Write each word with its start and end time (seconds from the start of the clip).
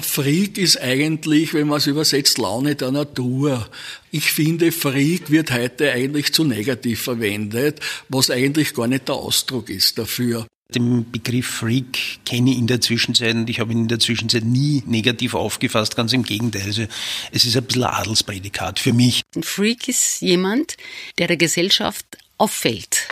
Freak 0.00 0.58
ist 0.58 0.80
eigentlich, 0.80 1.52
wenn 1.54 1.68
man 1.68 1.78
es 1.78 1.86
übersetzt, 1.86 2.38
Laune 2.38 2.74
der 2.76 2.90
Natur. 2.90 3.68
Ich 4.10 4.32
finde, 4.32 4.72
Freak 4.72 5.30
wird 5.30 5.50
heute 5.50 5.92
eigentlich 5.92 6.32
zu 6.32 6.44
negativ 6.44 7.02
verwendet, 7.02 7.80
was 8.08 8.30
eigentlich 8.30 8.74
gar 8.74 8.86
nicht 8.86 9.08
der 9.08 9.16
Ausdruck 9.16 9.68
ist 9.68 9.98
dafür. 9.98 10.46
Den 10.74 11.10
Begriff 11.10 11.46
Freak 11.46 12.24
kenne 12.24 12.52
ich 12.52 12.58
in 12.58 12.66
der 12.66 12.80
Zwischenzeit 12.80 13.34
und 13.34 13.50
ich 13.50 13.60
habe 13.60 13.72
ihn 13.72 13.80
in 13.80 13.88
der 13.88 13.98
Zwischenzeit 13.98 14.44
nie 14.44 14.82
negativ 14.86 15.34
aufgefasst, 15.34 15.96
ganz 15.96 16.14
im 16.14 16.22
Gegenteil. 16.22 16.62
Also 16.62 16.86
es 17.30 17.44
ist 17.44 17.56
ein 17.56 17.64
bisschen 17.64 17.84
ein 17.84 17.92
Adelsprädikat 17.92 18.78
für 18.78 18.94
mich. 18.94 19.22
Ein 19.36 19.42
Freak 19.42 19.88
ist 19.88 20.22
jemand, 20.22 20.76
der 21.18 21.26
der 21.26 21.36
Gesellschaft 21.36 22.06
auffällt. 22.38 23.08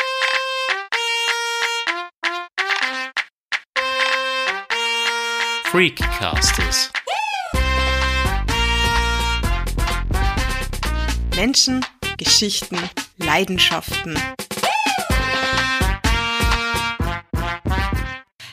Freakcasters. 5.71 6.91
Menschen, 11.37 11.87
Geschichten, 12.19 12.77
Leidenschaften. 13.19 14.19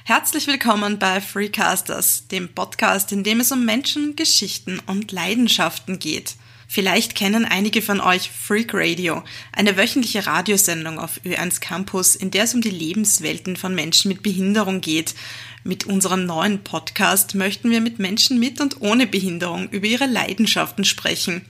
Herzlich 0.04 0.46
willkommen 0.46 1.00
bei 1.00 1.20
Freecasters, 1.20 2.28
dem 2.28 2.54
Podcast, 2.54 3.12
in 3.12 3.24
dem 3.24 3.40
es 3.40 3.52
um 3.52 3.66
Menschen, 3.66 4.16
Geschichten 4.16 4.80
und 4.86 5.12
Leidenschaften 5.12 5.98
geht. 5.98 6.36
Vielleicht 6.68 7.16
kennen 7.16 7.46
einige 7.46 7.82
von 7.82 8.00
euch 8.00 8.30
Freak 8.30 8.74
Radio, 8.74 9.24
eine 9.54 9.78
wöchentliche 9.78 10.28
Radiosendung 10.28 11.00
auf 11.00 11.20
Ö1 11.26 11.62
Campus, 11.62 12.16
in 12.16 12.30
der 12.30 12.44
es 12.44 12.54
um 12.54 12.62
die 12.62 12.70
Lebenswelten 12.70 13.56
von 13.56 13.74
Menschen 13.74 14.10
mit 14.10 14.22
Behinderung 14.22 14.82
geht 14.82 15.16
mit 15.64 15.86
unserem 15.86 16.26
neuen 16.26 16.64
Podcast 16.64 17.36
möchten 17.36 17.70
wir 17.70 17.82
mit 17.82 18.00
Menschen 18.00 18.40
mit 18.40 18.62
und 18.62 18.82
ohne 18.82 19.08
Behinderung 19.08 19.70
über 19.70 19.88
ihre 19.88 20.06
Leidenschaften 20.06 20.86
sprechen. 20.86 21.46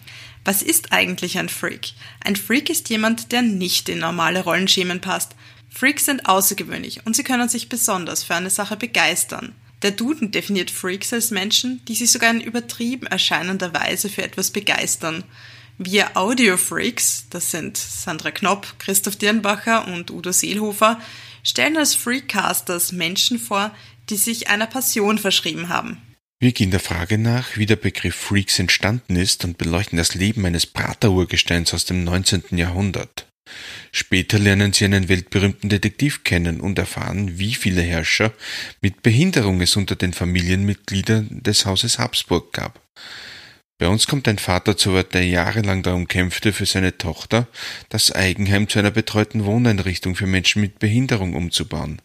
Was 0.46 0.62
ist 0.62 0.94
eigentlich 0.94 1.38
ein 1.38 1.50
Freak? 1.50 1.92
Ein 2.24 2.36
Freak 2.36 2.70
ist 2.70 2.90
jemand, 2.90 3.32
der 3.32 3.42
nicht 3.42 3.90
in 3.90 4.00
normale 4.00 4.44
Rollenschemen 4.44 5.02
passt. 5.02 5.36
Freaks 5.70 6.06
sind 6.06 6.28
außergewöhnlich 6.28 7.06
und 7.06 7.16
sie 7.16 7.24
können 7.24 7.50
sich 7.50 7.70
besonders 7.70 8.24
für 8.24 8.36
eine 8.36 8.50
Sache 8.50 8.78
begeistern. 8.78 9.54
Der 9.84 9.92
Duden 9.92 10.32
definiert 10.32 10.72
Freaks 10.72 11.14
als 11.14 11.30
Menschen, 11.30 11.84
die 11.86 11.96
sich 11.96 12.12
sogar 12.12 12.32
in 12.32 12.42
übertrieben 12.42 13.06
erscheinender 13.06 13.74
Weise 13.74 14.10
für 14.10 14.24
etwas 14.24 14.50
begeistern. 14.50 15.24
Wir 15.78 16.18
Audio-Freaks, 16.18 17.26
das 17.30 17.52
sind 17.52 17.78
Sandra 17.78 18.32
Knopp, 18.32 18.80
Christoph 18.80 19.18
Dirnbacher 19.18 19.88
und 19.88 20.10
Udo 20.10 20.32
Seelhofer, 20.32 21.00
stellen 21.44 21.78
als 21.78 21.94
Freakcasters 21.94 22.92
Menschen 22.92 23.38
vor, 23.38 23.72
die 24.10 24.18
sich 24.18 24.50
einer 24.50 24.68
Passion 24.68 25.18
verschrieben 25.18 25.70
haben. 25.70 26.02
Wir 26.40 26.52
gehen 26.52 26.70
der 26.70 26.80
Frage 26.80 27.18
nach, 27.18 27.58
wie 27.58 27.66
der 27.66 27.78
Begriff 27.78 28.16
Freaks 28.16 28.60
entstanden 28.60 29.16
ist 29.16 29.44
und 29.44 29.58
beleuchten 29.58 29.98
das 29.98 30.14
Leben 30.14 30.46
eines 30.46 30.68
Praterurgesteins 30.68 31.74
aus 31.74 31.86
dem 31.86 32.04
19. 32.04 32.44
Jahrhundert. 32.52 33.28
Später 33.92 34.38
lernen 34.38 34.74
sie 34.74 34.86
einen 34.86 35.10
weltberühmten 35.10 35.70
Detektiv 35.70 36.24
kennen 36.24 36.60
und 36.62 36.78
erfahren, 36.78 37.40
wie 37.40 37.56
viele 37.56 37.82
Herrscher 37.82 38.34
mit 38.82 39.02
Behinderung 39.02 39.62
es 39.62 39.76
unter 39.76 39.96
den 39.96 40.14
Familienmitgliedern 40.14 41.42
des 41.42 41.66
Hauses 41.66 41.98
Habsburg 41.98 42.54
gab. 42.54 42.82
Bei 43.80 43.88
uns 43.88 44.08
kommt 44.08 44.28
ein 44.28 44.40
Vater 44.40 44.76
zu 44.76 44.94
Wort, 44.94 45.14
der 45.14 45.26
jahrelang 45.26 45.84
darum 45.84 46.08
kämpfte, 46.08 46.52
für 46.52 46.66
seine 46.66 46.98
Tochter 46.98 47.48
das 47.90 48.12
Eigenheim 48.12 48.68
zu 48.68 48.80
einer 48.80 48.92
betreuten 48.92 49.46
Wohneinrichtung 49.46 50.16
für 50.16 50.28
Menschen 50.28 50.62
mit 50.62 50.80
Behinderung 50.80 51.36
umzubauen. 51.36 52.02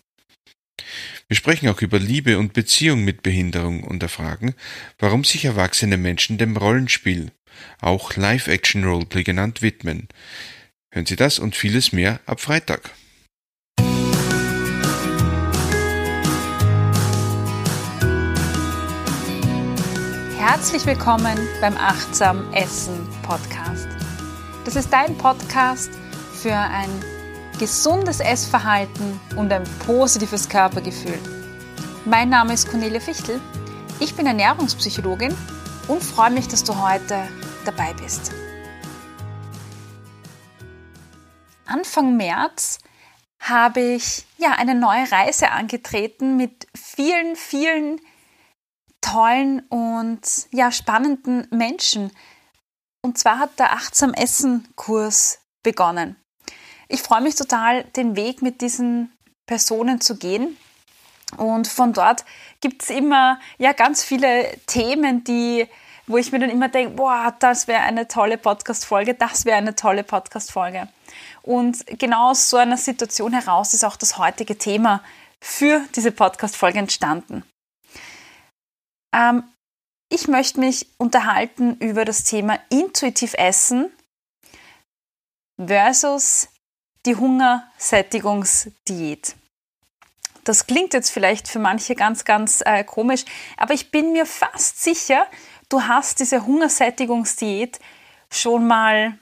Wir 1.29 1.37
sprechen 1.37 1.69
auch 1.69 1.81
über 1.81 1.99
Liebe 1.99 2.39
und 2.39 2.53
Beziehung 2.53 3.05
mit 3.05 3.23
Behinderung 3.23 3.85
und 3.85 4.03
erfragen, 4.03 4.55
warum 4.99 5.25
sich 5.25 5.45
erwachsene 5.45 5.97
Menschen 5.97 6.39
dem 6.39 6.57
Rollenspiel, 6.57 7.31
auch 7.81 8.17
Live-Action-Roleplay 8.17 9.23
genannt, 9.23 9.63
widmen. 9.63 10.09
Hören 10.93 11.07
Sie 11.07 11.17
das 11.17 11.39
und 11.39 11.57
vieles 11.57 11.93
mehr 11.93 12.21
ab 12.27 12.41
Freitag. 12.41 12.91
Herzlich 20.37 20.85
willkommen 20.87 21.39
beim 21.61 21.77
Achtsam 21.77 22.53
Essen 22.53 23.09
Podcast. 23.23 23.89
Das 24.65 24.77
ist 24.77 24.93
dein 24.93 25.17
Podcast 25.17 25.91
für 26.35 26.55
ein 26.55 26.91
gesundes 27.59 28.21
Essverhalten 28.21 29.21
und 29.37 29.53
ein 29.53 29.65
positives 29.87 30.49
Körpergefühl. 30.49 31.19
Mein 32.05 32.29
Name 32.29 32.55
ist 32.55 32.69
Cornelia 32.69 33.01
Fichtel. 33.01 33.41
Ich 34.01 34.15
bin 34.15 34.27
Ernährungspsychologin 34.27 35.37
und 35.89 36.03
freue 36.03 36.31
mich, 36.31 36.49
dass 36.49 36.65
du 36.65 36.77
heute 36.77 37.29
dabei 37.65 37.93
bist. 37.95 38.33
Anfang 41.67 42.17
März 42.17 42.79
habe 43.39 43.81
ich 43.81 44.27
ja 44.39 44.53
eine 44.53 44.75
neue 44.75 45.11
Reise 45.11 45.51
angetreten 45.51 46.37
mit 46.37 46.67
vielen, 46.75 47.37
vielen 47.37 48.01
tollen 49.01 49.61
und 49.69 50.21
ja 50.53 50.71
spannenden 50.71 51.47
Menschen. 51.51 52.13
Und 53.03 53.19
zwar 53.19 53.39
hat 53.39 53.59
der 53.59 53.73
Achtsam 53.73 54.15
Essen 54.15 54.69
Kurs 54.77 55.41
begonnen 55.63 56.22
ich 56.93 57.03
freue 57.03 57.23
mich 57.23 57.35
total, 57.35 57.85
den 57.85 58.17
Weg 58.17 58.43
mit 58.43 58.61
diesen 58.61 59.11
Personen 59.47 60.01
zu 60.01 60.17
gehen. 60.19 60.59
Und 61.39 61.67
von 61.67 61.95
dort 61.95 62.25
gibt 62.61 62.83
es 62.83 62.91
immer 62.91 63.41
ja 63.57 63.73
ganz 63.73 64.05
viele 64.05 64.55
Themen, 64.67 65.25
die, 65.25 65.67
wo 66.07 66.19
ich 66.19 66.33
mir 66.33 66.41
dann 66.41 66.51
immer 66.51 66.69
denke, 66.69 66.95
boah, 66.95 67.35
das 67.39 67.67
wäre 67.67 67.81
eine 67.81 68.09
tolle 68.09 68.37
Podcast-Folge, 68.37 69.15
das 69.15 69.47
wäre 69.47 69.57
eine 69.57 69.75
tolle 69.75 70.05
Podcast-Folge. 70.05 70.89
Und 71.41 71.87
genau 71.99 72.33
aus 72.33 72.51
so 72.51 72.59
einer 72.59 72.77
Situation 72.77 73.33
heraus 73.33 73.73
ist 73.73 73.85
auch 73.85 73.97
das 73.97 74.19
heutige 74.19 74.59
Thema 74.59 75.03
für 75.41 75.81
diese 75.95 76.13
Podcast-Folge 76.13 76.79
entstanden. 76.79 77.43
Ähm, 79.15 79.45
ich 80.11 80.29
möchte 80.29 80.61
mich 80.61 80.89
unterhalten 80.99 81.77
über 81.79 82.05
das 82.05 82.25
Thema 82.25 82.59
intuitiv 82.69 83.33
Essen 83.33 83.91
versus 85.59 86.52
die 87.07 87.17
Hungersättigungsdiät. 87.17 89.35
Das 90.45 90.67
klingt 90.67 90.93
jetzt 90.95 91.11
vielleicht 91.11 91.49
für 91.49 91.59
manche 91.59 91.95
ganz, 91.95 92.25
ganz 92.25 92.63
äh, 92.65 92.85
komisch, 92.85 93.25
aber 93.57 93.75
ich 93.75 93.91
bin 93.91 94.13
mir 94.13 94.25
fast 94.27 94.83
sicher, 94.83 95.27
du 95.69 95.83
hast 95.83 96.21
diese 96.21 96.47
Hungersättigungsdiät 96.47 97.79
schon 98.31 98.67
mal 98.67 99.19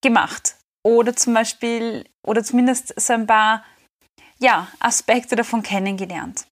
gemacht. 0.00 0.56
Oder 0.84 1.16
zum 1.16 1.34
Beispiel, 1.34 2.04
oder 2.22 2.44
zumindest 2.44 3.00
so 3.00 3.14
ein 3.14 3.26
paar 3.26 3.64
ja, 4.38 4.68
Aspekte 4.78 5.34
davon 5.34 5.62
kennengelernt. 5.62 6.46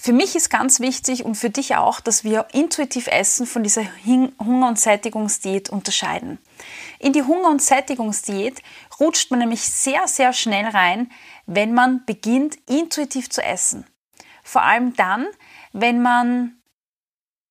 Für 0.00 0.12
mich 0.12 0.36
ist 0.36 0.48
ganz 0.48 0.78
wichtig 0.78 1.24
und 1.24 1.34
für 1.34 1.50
dich 1.50 1.74
auch, 1.74 1.98
dass 1.98 2.22
wir 2.22 2.46
intuitiv 2.52 3.08
Essen 3.08 3.46
von 3.46 3.64
dieser 3.64 3.82
Hunger- 4.06 4.68
und 4.68 4.78
Sättigungsdiät 4.78 5.70
unterscheiden. 5.70 6.38
In 7.00 7.12
die 7.12 7.24
Hunger- 7.24 7.50
und 7.50 7.60
Sättigungsdiät 7.60 8.62
rutscht 9.00 9.32
man 9.32 9.40
nämlich 9.40 9.62
sehr, 9.62 10.06
sehr 10.06 10.32
schnell 10.32 10.66
rein, 10.66 11.10
wenn 11.46 11.74
man 11.74 12.04
beginnt, 12.06 12.56
intuitiv 12.68 13.28
zu 13.28 13.42
essen. 13.42 13.86
Vor 14.44 14.62
allem 14.62 14.94
dann, 14.94 15.26
wenn 15.72 16.00
man 16.00 16.62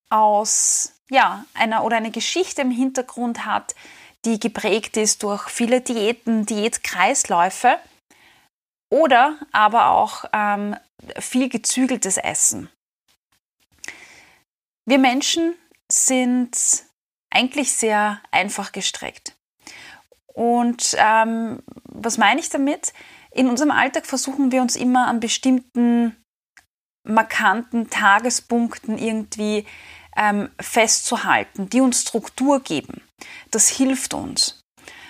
aus 0.10 0.94
ja, 1.10 1.44
einer 1.54 1.84
oder 1.84 1.98
eine 1.98 2.12
Geschichte 2.12 2.62
im 2.62 2.72
Hintergrund 2.72 3.46
hat, 3.46 3.76
die 4.24 4.40
geprägt 4.40 4.96
ist 4.96 5.24
durch 5.24 5.50
viele 5.50 5.82
Diäten, 5.82 6.46
Diätkreisläufe 6.46 7.78
oder 8.90 9.38
aber 9.52 9.90
auch 9.90 10.26
ähm, 10.34 10.76
viel 11.20 11.50
gezügeltes 11.50 12.18
Essen. 12.18 12.70
Wir 14.86 15.00
Menschen 15.00 15.56
sind 15.92 16.58
eigentlich 17.30 17.74
sehr 17.74 18.22
einfach 18.32 18.72
gestrickt. 18.72 19.36
Und 20.28 20.96
ähm, 20.98 21.62
was 21.84 22.18
meine 22.18 22.40
ich 22.40 22.50
damit? 22.50 22.94
In 23.32 23.50
unserem 23.50 23.72
Alltag 23.72 24.06
versuchen 24.06 24.52
wir 24.52 24.62
uns 24.62 24.76
immer 24.76 25.08
an 25.08 25.20
bestimmten 25.20 26.16
markanten 27.04 27.90
Tagespunkten 27.90 28.98
irgendwie 28.98 29.66
ähm, 30.16 30.50
festzuhalten, 30.60 31.70
die 31.70 31.82
uns 31.82 32.02
Struktur 32.02 32.62
geben. 32.62 33.02
Das 33.52 33.70
hilft 33.70 34.14
uns. 34.14 34.62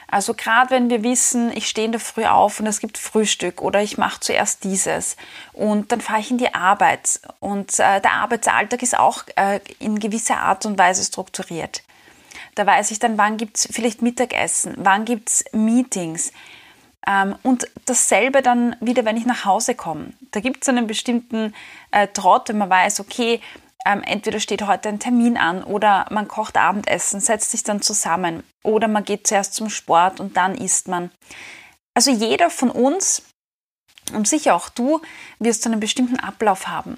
Also 0.09 0.33
gerade 0.33 0.69
wenn 0.69 0.89
wir 0.89 1.03
wissen, 1.03 1.51
ich 1.51 1.67
stehe 1.67 1.85
in 1.85 1.91
der 1.91 1.99
Früh 1.99 2.25
auf 2.25 2.61
und 2.61 2.67
es 2.67 2.79
gibt 2.79 2.97
Frühstück 2.97 3.61
oder 3.61 3.81
ich 3.81 3.97
mache 3.97 4.21
zuerst 4.21 4.63
dieses 4.63 5.17
und 5.51 5.91
dann 5.91 5.99
fahre 5.99 6.21
ich 6.21 6.31
in 6.31 6.37
die 6.37 6.53
Arbeit 6.53 7.19
und 7.39 7.77
äh, 7.79 7.99
der 7.99 8.13
Arbeitsalltag 8.13 8.81
ist 8.81 8.97
auch 8.97 9.23
äh, 9.35 9.59
in 9.79 9.99
gewisser 9.99 10.39
Art 10.39 10.65
und 10.65 10.77
Weise 10.77 11.03
strukturiert. 11.03 11.83
Da 12.55 12.65
weiß 12.65 12.91
ich 12.91 12.99
dann, 12.99 13.17
wann 13.17 13.37
gibt 13.37 13.57
es 13.57 13.67
vielleicht 13.69 14.01
Mittagessen, 14.01 14.75
wann 14.77 15.03
gibt 15.03 15.29
es 15.29 15.45
Meetings. 15.51 16.31
Ähm, 17.05 17.35
und 17.43 17.67
dasselbe 17.85 18.41
dann 18.41 18.75
wieder, 18.79 19.05
wenn 19.05 19.17
ich 19.17 19.25
nach 19.25 19.45
Hause 19.45 19.75
komme. 19.75 20.13
Da 20.31 20.39
gibt 20.39 20.63
es 20.63 20.69
einen 20.69 20.87
bestimmten 20.87 21.53
äh, 21.91 22.07
Trott, 22.07 22.49
wenn 22.49 22.57
man 22.57 22.69
weiß, 22.69 22.99
okay, 22.99 23.41
ähm, 23.85 24.03
entweder 24.03 24.39
steht 24.39 24.65
heute 24.65 24.89
ein 24.89 24.99
Termin 24.99 25.37
an 25.37 25.63
oder 25.63 26.05
man 26.09 26.27
kocht 26.27 26.57
Abendessen, 26.57 27.19
setzt 27.19 27.51
sich 27.51 27.63
dann 27.63 27.81
zusammen 27.81 28.43
oder 28.63 28.87
man 28.87 29.03
geht 29.03 29.27
zuerst 29.27 29.53
zum 29.53 29.69
Sport 29.69 30.19
und 30.19 30.37
dann 30.37 30.55
isst 30.55 30.87
man. 30.87 31.11
Also 31.93 32.11
jeder 32.11 32.49
von 32.49 32.69
uns 32.69 33.23
und 34.13 34.27
sicher 34.27 34.55
auch 34.55 34.69
du 34.69 35.01
wirst 35.39 35.65
einen 35.65 35.79
bestimmten 35.79 36.19
Ablauf 36.19 36.67
haben. 36.67 36.97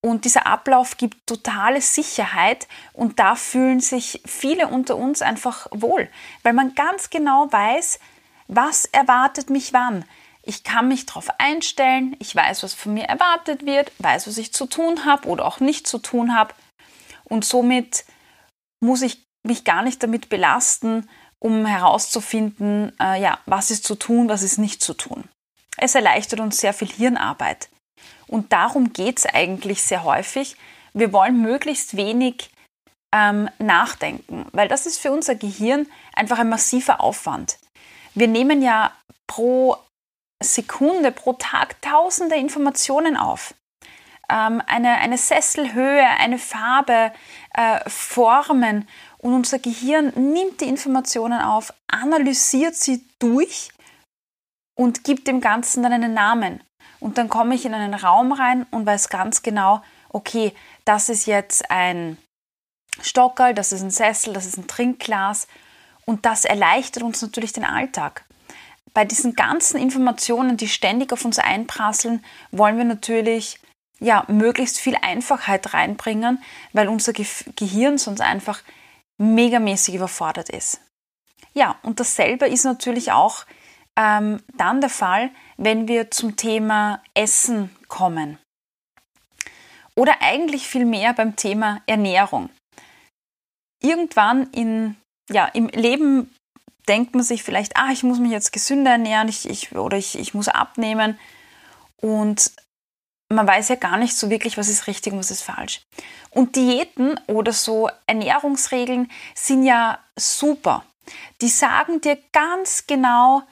Und 0.00 0.24
dieser 0.24 0.46
Ablauf 0.46 0.96
gibt 0.96 1.26
totale 1.26 1.80
Sicherheit 1.80 2.68
und 2.92 3.18
da 3.18 3.34
fühlen 3.34 3.80
sich 3.80 4.22
viele 4.24 4.68
unter 4.68 4.96
uns 4.96 5.22
einfach 5.22 5.66
wohl, 5.70 6.08
weil 6.44 6.52
man 6.52 6.74
ganz 6.74 7.10
genau 7.10 7.48
weiß, 7.50 7.98
was 8.46 8.84
erwartet 8.86 9.50
mich 9.50 9.72
wann. 9.72 10.04
Ich 10.48 10.64
kann 10.64 10.88
mich 10.88 11.04
darauf 11.04 11.28
einstellen, 11.36 12.16
ich 12.20 12.34
weiß, 12.34 12.62
was 12.62 12.72
von 12.72 12.94
mir 12.94 13.04
erwartet 13.04 13.66
wird, 13.66 13.92
weiß, 13.98 14.26
was 14.26 14.38
ich 14.38 14.50
zu 14.50 14.64
tun 14.64 15.04
habe 15.04 15.28
oder 15.28 15.44
auch 15.44 15.60
nicht 15.60 15.86
zu 15.86 15.98
tun 15.98 16.34
habe. 16.34 16.54
Und 17.24 17.44
somit 17.44 18.06
muss 18.80 19.02
ich 19.02 19.22
mich 19.42 19.64
gar 19.64 19.82
nicht 19.82 20.02
damit 20.02 20.30
belasten, 20.30 21.06
um 21.38 21.66
herauszufinden, 21.66 22.98
äh, 22.98 23.20
ja, 23.20 23.38
was 23.44 23.70
ist 23.70 23.84
zu 23.84 23.94
tun, 23.94 24.30
was 24.30 24.42
ist 24.42 24.56
nicht 24.56 24.82
zu 24.82 24.94
tun. 24.94 25.24
Es 25.76 25.94
erleichtert 25.94 26.40
uns 26.40 26.56
sehr 26.56 26.72
viel 26.72 26.88
Hirnarbeit. 26.88 27.68
Und 28.26 28.50
darum 28.54 28.94
geht 28.94 29.18
es 29.18 29.26
eigentlich 29.26 29.82
sehr 29.82 30.02
häufig. 30.02 30.56
Wir 30.94 31.12
wollen 31.12 31.42
möglichst 31.42 31.94
wenig 31.94 32.48
ähm, 33.12 33.50
nachdenken, 33.58 34.46
weil 34.52 34.68
das 34.68 34.86
ist 34.86 34.98
für 34.98 35.12
unser 35.12 35.34
Gehirn 35.34 35.86
einfach 36.14 36.38
ein 36.38 36.48
massiver 36.48 37.02
Aufwand. 37.02 37.58
Wir 38.14 38.28
nehmen 38.28 38.62
ja 38.62 38.92
pro 39.26 39.76
Sekunde, 40.42 41.10
pro 41.10 41.32
Tag 41.34 41.80
tausende 41.82 42.36
Informationen 42.36 43.16
auf. 43.16 43.54
Ähm, 44.30 44.62
eine, 44.66 44.98
eine 44.98 45.18
Sesselhöhe, 45.18 46.06
eine 46.18 46.38
Farbe, 46.38 47.12
äh, 47.54 47.88
Formen 47.88 48.88
und 49.18 49.34
unser 49.34 49.58
Gehirn 49.58 50.12
nimmt 50.14 50.60
die 50.60 50.68
Informationen 50.68 51.40
auf, 51.40 51.72
analysiert 51.88 52.76
sie 52.76 53.04
durch 53.18 53.70
und 54.76 55.02
gibt 55.02 55.26
dem 55.26 55.40
Ganzen 55.40 55.82
dann 55.82 55.92
einen 55.92 56.14
Namen. 56.14 56.62
Und 57.00 57.18
dann 57.18 57.28
komme 57.28 57.54
ich 57.54 57.64
in 57.64 57.74
einen 57.74 57.94
Raum 57.94 58.32
rein 58.32 58.66
und 58.70 58.86
weiß 58.86 59.08
ganz 59.08 59.42
genau, 59.42 59.82
okay, 60.10 60.52
das 60.84 61.08
ist 61.08 61.26
jetzt 61.26 61.70
ein 61.70 62.18
Stockerl, 63.00 63.54
das 63.54 63.72
ist 63.72 63.82
ein 63.82 63.90
Sessel, 63.90 64.34
das 64.34 64.46
ist 64.46 64.56
ein 64.56 64.68
Trinkglas 64.68 65.48
und 66.04 66.26
das 66.26 66.44
erleichtert 66.44 67.02
uns 67.02 67.22
natürlich 67.22 67.52
den 67.52 67.64
Alltag 67.64 68.24
bei 68.94 69.04
diesen 69.04 69.34
ganzen 69.34 69.78
Informationen, 69.78 70.56
die 70.56 70.68
ständig 70.68 71.12
auf 71.12 71.24
uns 71.24 71.38
einprasseln, 71.38 72.24
wollen 72.50 72.78
wir 72.78 72.84
natürlich 72.84 73.60
ja, 74.00 74.24
möglichst 74.28 74.78
viel 74.78 74.96
Einfachheit 75.00 75.74
reinbringen, 75.74 76.42
weil 76.72 76.88
unser 76.88 77.12
Ge 77.12 77.26
Gehirn 77.56 77.98
sonst 77.98 78.20
einfach 78.20 78.62
megamäßig 79.18 79.96
überfordert 79.96 80.48
ist. 80.48 80.80
Ja, 81.54 81.76
und 81.82 81.98
dasselbe 81.98 82.46
ist 82.46 82.64
natürlich 82.64 83.10
auch 83.10 83.44
ähm, 83.96 84.40
dann 84.54 84.80
der 84.80 84.90
Fall, 84.90 85.30
wenn 85.56 85.88
wir 85.88 86.10
zum 86.10 86.36
Thema 86.36 87.02
Essen 87.14 87.74
kommen. 87.88 88.38
Oder 89.96 90.18
eigentlich 90.20 90.68
viel 90.68 90.84
mehr 90.84 91.12
beim 91.12 91.34
Thema 91.34 91.82
Ernährung. 91.86 92.50
Irgendwann 93.82 94.48
in, 94.52 94.96
ja, 95.28 95.46
im 95.46 95.66
Leben 95.68 96.32
denkt 96.88 97.14
man 97.14 97.24
sich 97.24 97.42
vielleicht, 97.42 97.76
ah, 97.76 97.90
ich 97.92 98.02
muss 98.02 98.18
mich 98.18 98.32
jetzt 98.32 98.52
gesünder 98.52 98.92
ernähren 98.92 99.28
ich, 99.28 99.48
ich, 99.48 99.72
oder 99.72 99.96
ich, 99.96 100.18
ich 100.18 100.34
muss 100.34 100.48
abnehmen. 100.48 101.18
Und 102.00 102.52
man 103.28 103.46
weiß 103.46 103.68
ja 103.68 103.74
gar 103.74 103.98
nicht 103.98 104.16
so 104.16 104.30
wirklich, 104.30 104.56
was 104.56 104.68
ist 104.68 104.86
richtig 104.86 105.12
und 105.12 105.18
was 105.18 105.30
ist 105.30 105.42
falsch. 105.42 105.82
Und 106.30 106.56
Diäten 106.56 107.20
oder 107.26 107.52
so 107.52 107.90
Ernährungsregeln 108.06 109.10
sind 109.34 109.64
ja 109.64 109.98
super. 110.16 110.84
Die 111.40 111.48
sagen 111.48 112.00
dir 112.00 112.18
ganz 112.32 112.86
genau, 112.86 113.42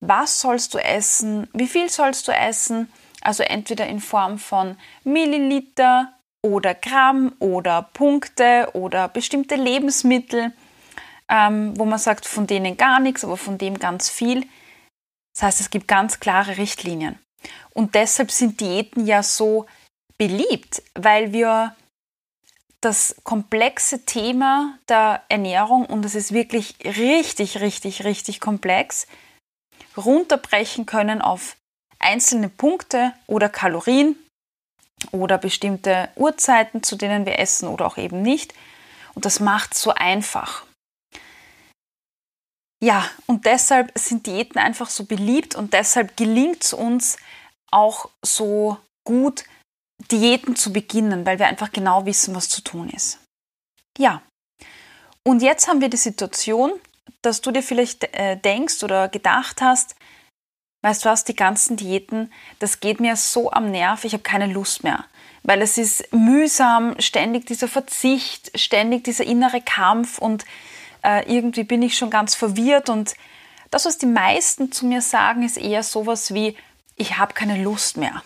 was 0.00 0.40
sollst 0.40 0.74
du 0.74 0.78
essen, 0.78 1.48
wie 1.52 1.66
viel 1.66 1.88
sollst 1.88 2.28
du 2.28 2.32
essen. 2.32 2.92
Also 3.22 3.42
entweder 3.42 3.86
in 3.86 4.00
Form 4.00 4.38
von 4.38 4.76
Milliliter 5.02 6.12
oder 6.42 6.74
Gramm 6.74 7.32
oder 7.38 7.88
Punkte 7.94 8.68
oder 8.74 9.08
bestimmte 9.08 9.54
Lebensmittel 9.54 10.52
ähm, 11.30 11.78
wo 11.78 11.84
man 11.84 11.98
sagt, 11.98 12.26
von 12.26 12.46
denen 12.46 12.76
gar 12.76 13.00
nichts, 13.00 13.24
aber 13.24 13.36
von 13.36 13.58
dem 13.58 13.78
ganz 13.78 14.08
viel. 14.08 14.46
Das 15.34 15.42
heißt, 15.42 15.60
es 15.60 15.70
gibt 15.70 15.88
ganz 15.88 16.20
klare 16.20 16.56
Richtlinien. 16.58 17.18
Und 17.72 17.94
deshalb 17.94 18.30
sind 18.30 18.60
Diäten 18.60 19.06
ja 19.06 19.22
so 19.22 19.66
beliebt, 20.16 20.82
weil 20.94 21.32
wir 21.32 21.74
das 22.80 23.16
komplexe 23.24 24.04
Thema 24.04 24.78
der 24.88 25.22
Ernährung, 25.28 25.86
und 25.86 26.04
es 26.04 26.14
ist 26.14 26.32
wirklich 26.32 26.76
richtig, 26.84 27.60
richtig, 27.60 28.04
richtig 28.04 28.40
komplex, 28.40 29.06
runterbrechen 29.96 30.86
können 30.86 31.22
auf 31.22 31.56
einzelne 31.98 32.48
Punkte 32.48 33.14
oder 33.26 33.48
Kalorien 33.48 34.16
oder 35.10 35.38
bestimmte 35.38 36.10
Uhrzeiten, 36.16 36.82
zu 36.82 36.96
denen 36.96 37.26
wir 37.26 37.38
essen 37.38 37.68
oder 37.68 37.86
auch 37.86 37.96
eben 37.96 38.22
nicht. 38.22 38.52
Und 39.14 39.24
das 39.24 39.40
macht 39.40 39.74
es 39.74 39.80
so 39.80 39.92
einfach. 39.94 40.64
Ja, 42.84 43.08
und 43.24 43.46
deshalb 43.46 43.98
sind 43.98 44.26
Diäten 44.26 44.58
einfach 44.58 44.90
so 44.90 45.06
beliebt 45.06 45.54
und 45.54 45.72
deshalb 45.72 46.18
gelingt 46.18 46.64
es 46.64 46.74
uns 46.74 47.16
auch 47.70 48.10
so 48.20 48.76
gut, 49.04 49.44
Diäten 50.10 50.54
zu 50.54 50.70
beginnen, 50.70 51.24
weil 51.24 51.38
wir 51.38 51.46
einfach 51.46 51.72
genau 51.72 52.04
wissen, 52.04 52.34
was 52.34 52.50
zu 52.50 52.60
tun 52.60 52.90
ist. 52.90 53.20
Ja, 53.96 54.20
und 55.26 55.40
jetzt 55.40 55.66
haben 55.66 55.80
wir 55.80 55.88
die 55.88 55.96
Situation, 55.96 56.72
dass 57.22 57.40
du 57.40 57.52
dir 57.52 57.62
vielleicht 57.62 58.04
äh, 58.14 58.36
denkst 58.36 58.82
oder 58.82 59.08
gedacht 59.08 59.62
hast, 59.62 59.96
weißt 60.82 61.06
du 61.06 61.08
was, 61.08 61.24
die 61.24 61.36
ganzen 61.36 61.78
Diäten, 61.78 62.30
das 62.58 62.80
geht 62.80 63.00
mir 63.00 63.16
so 63.16 63.50
am 63.50 63.70
Nerv, 63.70 64.04
ich 64.04 64.12
habe 64.12 64.22
keine 64.22 64.52
Lust 64.52 64.84
mehr. 64.84 65.06
Weil 65.42 65.62
es 65.62 65.78
ist 65.78 66.12
mühsam, 66.12 67.00
ständig 67.00 67.46
dieser 67.46 67.68
Verzicht, 67.68 68.58
ständig 68.60 69.04
dieser 69.04 69.24
innere 69.24 69.62
Kampf 69.62 70.18
und 70.18 70.44
äh, 71.04 71.22
irgendwie 71.32 71.64
bin 71.64 71.82
ich 71.82 71.96
schon 71.96 72.10
ganz 72.10 72.34
verwirrt 72.34 72.88
und 72.88 73.14
das, 73.70 73.84
was 73.84 73.98
die 73.98 74.06
meisten 74.06 74.72
zu 74.72 74.86
mir 74.86 75.00
sagen, 75.00 75.42
ist 75.42 75.58
eher 75.58 75.82
sowas 75.82 76.32
wie, 76.32 76.56
ich 76.96 77.18
habe 77.18 77.34
keine 77.34 77.62
Lust 77.62 77.96
mehr. 77.96 78.22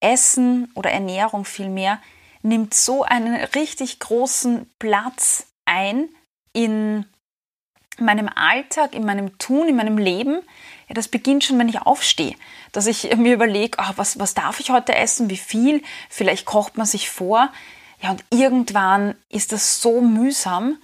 Essen 0.00 0.70
oder 0.74 0.90
Ernährung 0.90 1.44
vielmehr 1.44 2.00
nimmt 2.42 2.74
so 2.74 3.02
einen 3.04 3.34
richtig 3.54 4.00
großen 4.00 4.70
Platz 4.78 5.46
ein 5.64 6.08
in 6.52 7.06
meinem 7.98 8.28
Alltag, 8.28 8.94
in 8.94 9.06
meinem 9.06 9.38
Tun, 9.38 9.68
in 9.68 9.76
meinem 9.76 9.96
Leben. 9.96 10.42
Ja, 10.88 10.94
das 10.94 11.08
beginnt 11.08 11.44
schon, 11.44 11.58
wenn 11.58 11.68
ich 11.68 11.80
aufstehe, 11.82 12.34
dass 12.72 12.86
ich 12.86 13.16
mir 13.16 13.34
überlege, 13.34 13.78
oh, 13.80 13.92
was, 13.96 14.18
was 14.18 14.34
darf 14.34 14.60
ich 14.60 14.70
heute 14.70 14.94
essen, 14.94 15.30
wie 15.30 15.36
viel, 15.36 15.82
vielleicht 16.10 16.44
kocht 16.44 16.76
man 16.76 16.86
sich 16.86 17.08
vor. 17.08 17.50
Ja, 18.02 18.10
und 18.10 18.24
irgendwann 18.30 19.14
ist 19.30 19.52
das 19.52 19.80
so 19.80 20.02
mühsam, 20.02 20.78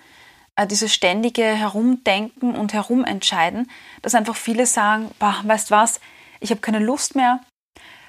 dieses 0.66 0.92
ständige 0.92 1.44
Herumdenken 1.44 2.54
und 2.54 2.72
Herumentscheiden, 2.72 3.70
dass 4.02 4.14
einfach 4.14 4.36
viele 4.36 4.66
sagen, 4.66 5.10
bah, 5.18 5.40
weißt 5.44 5.70
was, 5.70 6.00
ich 6.40 6.50
habe 6.50 6.60
keine 6.60 6.78
Lust 6.78 7.14
mehr. 7.14 7.40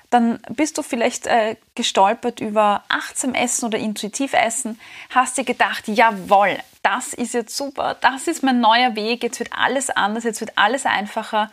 Dann 0.10 0.40
bist 0.50 0.78
du 0.78 0.84
vielleicht 0.84 1.28
äh, 1.28 1.56
gestolpert 1.76 2.42
über 2.42 2.84
achtsam 2.90 3.34
Essen 3.34 3.66
oder 3.66 3.78
intuitiv 3.78 4.34
Essen, 4.34 4.80
hast 5.10 5.38
dir 5.38 5.46
gedacht, 5.46 5.88
jawohl, 5.88 6.58
das 6.84 7.14
ist 7.14 7.34
jetzt 7.34 7.56
super, 7.56 7.96
das 8.02 8.28
ist 8.28 8.44
mein 8.44 8.60
neuer 8.60 8.96
Weg, 8.96 9.24
jetzt 9.24 9.40
wird 9.40 9.54
alles 9.54 9.90
anders, 9.90 10.26
jetzt 10.26 10.42
wird 10.42 10.58
alles 10.58 10.86
einfacher. 10.86 11.50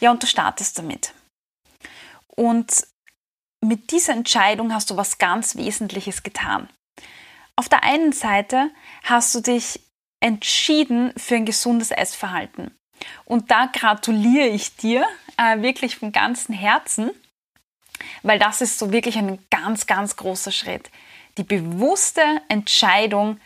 Ja, 0.00 0.12
und 0.12 0.22
du 0.22 0.26
startest 0.26 0.78
damit. 0.78 1.12
Und 2.28 2.86
mit 3.60 3.90
dieser 3.90 4.12
Entscheidung 4.12 4.72
hast 4.72 4.90
du 4.90 4.96
was 4.96 5.18
ganz 5.18 5.56
Wesentliches 5.56 6.22
getan. 6.22 6.68
Auf 7.56 7.68
der 7.68 7.82
einen 7.82 8.12
Seite 8.12 8.70
hast 9.02 9.34
du 9.34 9.40
dich 9.40 9.80
entschieden 10.26 11.12
für 11.16 11.36
ein 11.36 11.46
gesundes 11.46 11.92
Essverhalten. 11.92 12.76
Und 13.24 13.52
da 13.52 13.66
gratuliere 13.66 14.48
ich 14.48 14.74
dir 14.74 15.06
äh, 15.36 15.62
wirklich 15.62 15.96
von 15.96 16.10
ganzem 16.10 16.52
Herzen, 16.52 17.12
weil 18.22 18.40
das 18.40 18.60
ist 18.60 18.80
so 18.80 18.90
wirklich 18.90 19.16
ein 19.18 19.38
ganz, 19.50 19.86
ganz 19.86 20.16
großer 20.16 20.50
Schritt. 20.50 20.90
Die 21.38 21.44
bewusste 21.44 22.22
Entscheidung 22.48 23.38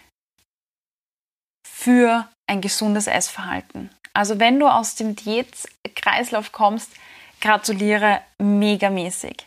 für 1.68 2.26
ein 2.46 2.62
gesundes 2.62 3.06
Essverhalten. 3.06 3.90
Also 4.14 4.40
wenn 4.40 4.58
du 4.58 4.66
aus 4.66 4.94
dem 4.94 5.14
Diätkreislauf 5.16 6.50
kommst, 6.50 6.90
gratuliere 7.42 8.22
megamäßig. 8.38 9.46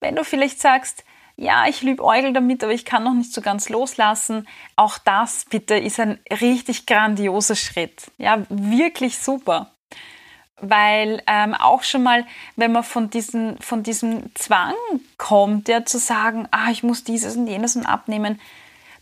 Wenn 0.00 0.16
du 0.16 0.24
vielleicht 0.24 0.58
sagst, 0.58 1.04
ja, 1.40 1.66
ich 1.68 1.82
liebe 1.82 2.04
Eugel 2.04 2.32
damit, 2.32 2.64
aber 2.64 2.72
ich 2.72 2.84
kann 2.84 3.04
noch 3.04 3.14
nicht 3.14 3.32
so 3.32 3.40
ganz 3.40 3.68
loslassen. 3.68 4.48
Auch 4.76 4.98
das 4.98 5.44
bitte 5.48 5.76
ist 5.76 6.00
ein 6.00 6.18
richtig 6.42 6.84
grandioser 6.86 7.54
Schritt. 7.54 8.10
Ja, 8.18 8.44
wirklich 8.48 9.18
super. 9.18 9.70
weil 10.60 11.22
ähm, 11.26 11.54
auch 11.54 11.82
schon 11.82 12.02
mal, 12.02 12.26
wenn 12.56 12.72
man 12.72 12.82
von, 12.82 13.10
diesen, 13.10 13.58
von 13.60 13.82
diesem 13.82 14.34
Zwang 14.34 14.74
kommt, 15.16 15.68
ja, 15.68 15.84
zu 15.84 15.98
sagen, 15.98 16.48
ah, 16.50 16.70
ich 16.70 16.82
muss 16.82 17.04
dieses 17.04 17.36
und 17.36 17.46
jenes 17.46 17.76
und 17.76 17.86
abnehmen, 17.86 18.40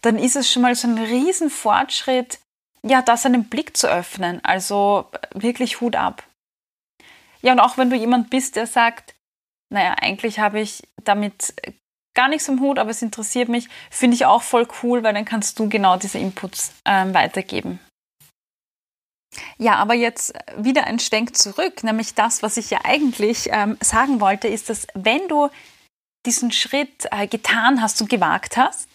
dann 0.02 0.18
ist 0.18 0.36
es 0.36 0.50
schon 0.50 0.62
mal 0.62 0.74
so 0.74 0.88
ein 0.88 0.98
Riesenfortschritt, 0.98 2.38
ja, 2.82 3.02
da 3.02 3.16
seinen 3.16 3.44
Blick 3.48 3.76
zu 3.76 3.88
öffnen. 3.88 4.40
Also 4.44 5.10
wirklich 5.32 5.80
Hut 5.80 5.96
ab. 5.96 6.22
Ja, 7.42 7.52
und 7.52 7.60
auch 7.60 7.78
wenn 7.78 7.90
du 7.90 7.96
jemand 7.96 8.30
bist, 8.30 8.56
der 8.56 8.66
sagt, 8.66 9.14
naja, 9.70 9.96
eigentlich 10.00 10.38
habe 10.38 10.60
ich 10.60 10.82
damit 11.02 11.54
gar 12.16 12.28
nichts 12.28 12.48
im 12.48 12.60
Hut, 12.60 12.80
aber 12.80 12.90
es 12.90 13.02
interessiert 13.02 13.48
mich, 13.48 13.68
finde 13.90 14.16
ich 14.16 14.26
auch 14.26 14.42
voll 14.42 14.66
cool, 14.82 15.04
weil 15.04 15.14
dann 15.14 15.24
kannst 15.24 15.58
du 15.58 15.68
genau 15.68 15.96
diese 15.96 16.18
Inputs 16.18 16.72
ähm, 16.84 17.14
weitergeben. 17.14 17.78
Ja, 19.58 19.76
aber 19.76 19.94
jetzt 19.94 20.32
wieder 20.56 20.84
ein 20.84 20.98
Schwenk 20.98 21.36
zurück, 21.36 21.84
nämlich 21.84 22.14
das, 22.14 22.42
was 22.42 22.56
ich 22.56 22.70
ja 22.70 22.80
eigentlich 22.84 23.48
ähm, 23.52 23.76
sagen 23.80 24.20
wollte, 24.20 24.48
ist, 24.48 24.70
dass 24.70 24.86
wenn 24.94 25.28
du 25.28 25.50
diesen 26.24 26.50
Schritt 26.52 27.06
äh, 27.10 27.26
getan 27.26 27.80
hast 27.80 28.00
und 28.00 28.10
gewagt 28.10 28.56
hast, 28.56 28.88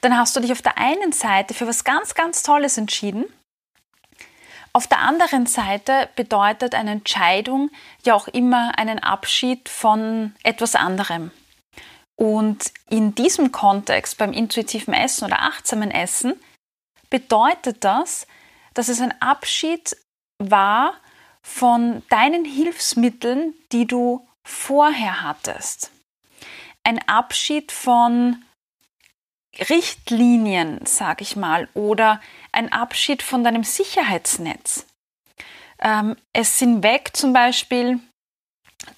dann 0.00 0.16
hast 0.16 0.34
du 0.34 0.40
dich 0.40 0.52
auf 0.52 0.62
der 0.62 0.78
einen 0.78 1.12
Seite 1.12 1.54
für 1.54 1.66
was 1.66 1.84
ganz, 1.84 2.14
ganz 2.14 2.42
Tolles 2.42 2.76
entschieden. 2.78 3.24
Auf 4.72 4.86
der 4.86 4.98
anderen 4.98 5.46
Seite 5.46 6.08
bedeutet 6.16 6.74
eine 6.74 6.90
Entscheidung 6.90 7.70
ja 8.04 8.14
auch 8.14 8.28
immer 8.28 8.78
einen 8.78 8.98
Abschied 8.98 9.68
von 9.68 10.34
etwas 10.42 10.74
anderem. 10.74 11.30
Und 12.16 12.72
in 12.88 13.14
diesem 13.14 13.52
Kontext 13.52 14.16
beim 14.16 14.32
intuitiven 14.32 14.94
Essen 14.94 15.26
oder 15.26 15.42
achtsamen 15.42 15.90
Essen 15.90 16.34
bedeutet 17.10 17.84
das, 17.84 18.26
dass 18.74 18.88
es 18.88 19.00
ein 19.00 19.20
Abschied 19.20 19.96
war 20.38 20.94
von 21.42 22.02
deinen 22.08 22.44
Hilfsmitteln, 22.44 23.54
die 23.72 23.86
du 23.86 24.26
vorher 24.44 25.22
hattest. 25.22 25.90
Ein 26.82 26.98
Abschied 27.08 27.70
von 27.72 28.44
Richtlinien, 29.58 30.84
sage 30.86 31.22
ich 31.22 31.36
mal, 31.36 31.68
oder 31.74 32.20
ein 32.52 32.72
Abschied 32.72 33.22
von 33.22 33.44
deinem 33.44 33.64
Sicherheitsnetz. 33.64 34.86
Ähm, 35.78 36.16
es 36.32 36.58
sind 36.58 36.82
weg 36.82 37.10
zum 37.14 37.32
Beispiel 37.32 38.00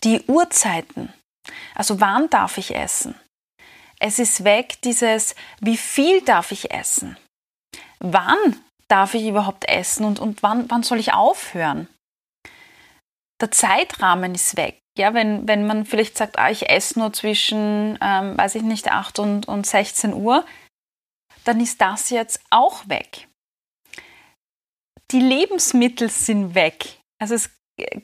die 0.04 0.22
Uhrzeiten. 0.26 1.12
Also 1.78 2.00
wann 2.00 2.28
darf 2.28 2.58
ich 2.58 2.74
essen? 2.74 3.14
Es 4.00 4.18
ist 4.18 4.44
weg 4.44 4.80
dieses, 4.82 5.34
wie 5.60 5.76
viel 5.76 6.22
darf 6.22 6.52
ich 6.52 6.72
essen? 6.72 7.16
Wann 8.00 8.60
darf 8.88 9.14
ich 9.14 9.26
überhaupt 9.26 9.68
essen 9.68 10.04
und, 10.04 10.18
und 10.18 10.42
wann, 10.42 10.70
wann 10.70 10.82
soll 10.82 10.98
ich 10.98 11.12
aufhören? 11.12 11.88
Der 13.40 13.50
Zeitrahmen 13.50 14.34
ist 14.34 14.56
weg. 14.56 14.80
Ja, 14.98 15.14
wenn, 15.14 15.46
wenn 15.46 15.66
man 15.66 15.86
vielleicht 15.86 16.16
sagt, 16.16 16.38
ah, 16.38 16.50
ich 16.50 16.68
esse 16.68 16.98
nur 16.98 17.12
zwischen, 17.12 17.96
ähm, 18.00 18.36
weiß 18.36 18.56
ich 18.56 18.62
nicht, 18.62 18.90
8 18.90 19.20
und, 19.20 19.46
und 19.46 19.64
16 19.64 20.12
Uhr, 20.12 20.44
dann 21.44 21.60
ist 21.60 21.80
das 21.80 22.10
jetzt 22.10 22.40
auch 22.50 22.88
weg. 22.88 23.28
Die 25.12 25.20
Lebensmittel 25.20 26.10
sind 26.10 26.56
weg. 26.56 26.98
Also 27.20 27.34
es 27.34 27.50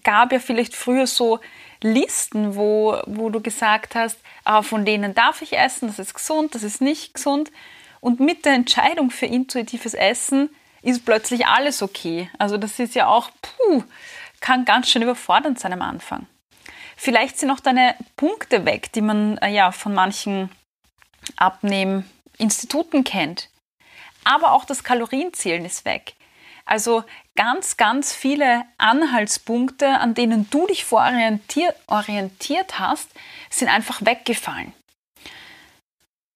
gab 0.05 0.33
ja 0.33 0.39
vielleicht 0.39 0.75
früher 0.77 1.09
so 1.09 1.41
Listen, 1.85 2.57
wo, 2.57 2.99
wo 3.05 3.29
du 3.29 3.43
gesagt 3.43 3.95
hast, 3.95 4.19
ah, 4.45 4.63
von 4.63 4.87
denen 4.87 5.15
darf 5.15 5.43
ich 5.43 5.53
essen, 5.53 5.87
das 5.87 5.99
ist 5.99 6.15
gesund, 6.15 6.55
das 6.55 6.63
ist 6.63 6.81
nicht 6.81 7.13
gesund. 7.13 7.53
Und 8.01 8.21
mit 8.21 8.47
der 8.47 8.55
Entscheidung 8.55 9.11
für 9.11 9.27
intuitives 9.27 9.93
Essen 9.93 10.49
ist 10.81 11.05
plötzlich 11.05 11.47
alles 11.47 11.83
okay. 11.83 12.31
Also 12.39 12.57
das 12.57 12.79
ist 12.79 12.95
ja 12.95 13.09
auch, 13.09 13.31
puh, 13.43 13.85
kann 14.41 14.65
ganz 14.65 14.89
schön 14.89 15.03
überfordernd 15.03 15.61
sein 15.61 15.75
am 15.75 15.83
Anfang. 15.83 16.27
Vielleicht 16.97 17.39
sind 17.39 17.51
auch 17.51 17.61
deine 17.61 17.95
Punkte 18.17 18.65
weg, 18.65 18.91
die 18.93 19.03
man 19.03 19.37
äh, 19.39 19.51
ja 19.51 19.71
von 19.71 19.93
manchen 19.93 20.49
Abnehminstituten 21.37 23.05
kennt. 23.05 23.51
Aber 24.25 24.53
auch 24.53 24.65
das 24.65 24.85
Kalorienzählen 24.85 25.67
ist 25.67 25.85
weg. 25.85 26.15
Also 26.67 27.05
ganz, 27.37 27.77
ganz 27.77 28.13
viele 28.15 28.65
Anhaltspunkte, 28.79 29.89
an 29.89 30.15
denen 30.15 30.49
du 30.51 30.67
dich 30.67 30.85
vororientiert 30.85 31.77
orientiert 31.89 32.79
hast, 32.79 33.11
sind 33.51 33.69
einfach 33.69 34.05
weggefallen. 34.05 34.73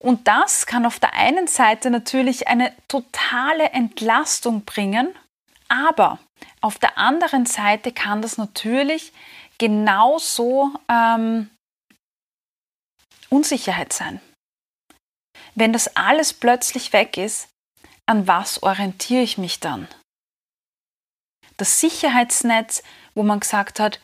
Und 0.01 0.29
das 0.29 0.67
kann 0.67 0.87
auf 0.87 1.01
der 1.01 1.15
einen 1.15 1.49
Seite 1.49 1.91
natürlich 1.91 2.47
eine 2.47 2.73
totale 2.87 3.71
Entlastung 3.71 4.65
bringen, 4.65 5.15
aber 5.69 6.19
auf 6.61 6.79
der 6.79 6.99
anderen 6.99 7.47
Seite 7.47 7.93
kann 7.93 8.23
das 8.23 8.39
natürlich 8.39 9.13
genauso 9.59 10.73
ähm, 10.89 11.51
Unsicherheit 13.29 13.93
sein. 13.93 14.21
Wenn 15.55 15.73
das 15.73 15.97
alles 15.97 16.33
plötzlich 16.33 16.93
weg 16.93 17.17
ist, 17.17 17.49
an 18.07 18.27
was 18.27 18.63
orientiere 18.63 19.23
ich 19.23 19.37
mich 19.37 19.61
dann? 19.61 19.89
Das 21.59 21.81
Sicherheitsnetz, 21.81 22.83
wo 23.15 23.23
man 23.23 23.41
gesagt 23.41 23.81
hat, 23.81 24.01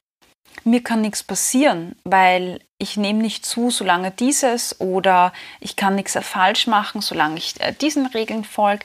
mir 0.64 0.82
kann 0.82 1.00
nichts 1.00 1.22
passieren, 1.22 1.96
weil 2.04 2.60
ich 2.78 2.96
nehme 2.96 3.22
nicht 3.22 3.46
zu, 3.46 3.70
solange 3.70 4.10
dieses 4.10 4.80
oder 4.80 5.32
ich 5.60 5.76
kann 5.76 5.94
nichts 5.94 6.18
falsch 6.20 6.66
machen, 6.66 7.00
solange 7.00 7.38
ich 7.38 7.60
äh, 7.60 7.72
diesen 7.72 8.06
Regeln 8.06 8.44
folge, 8.44 8.84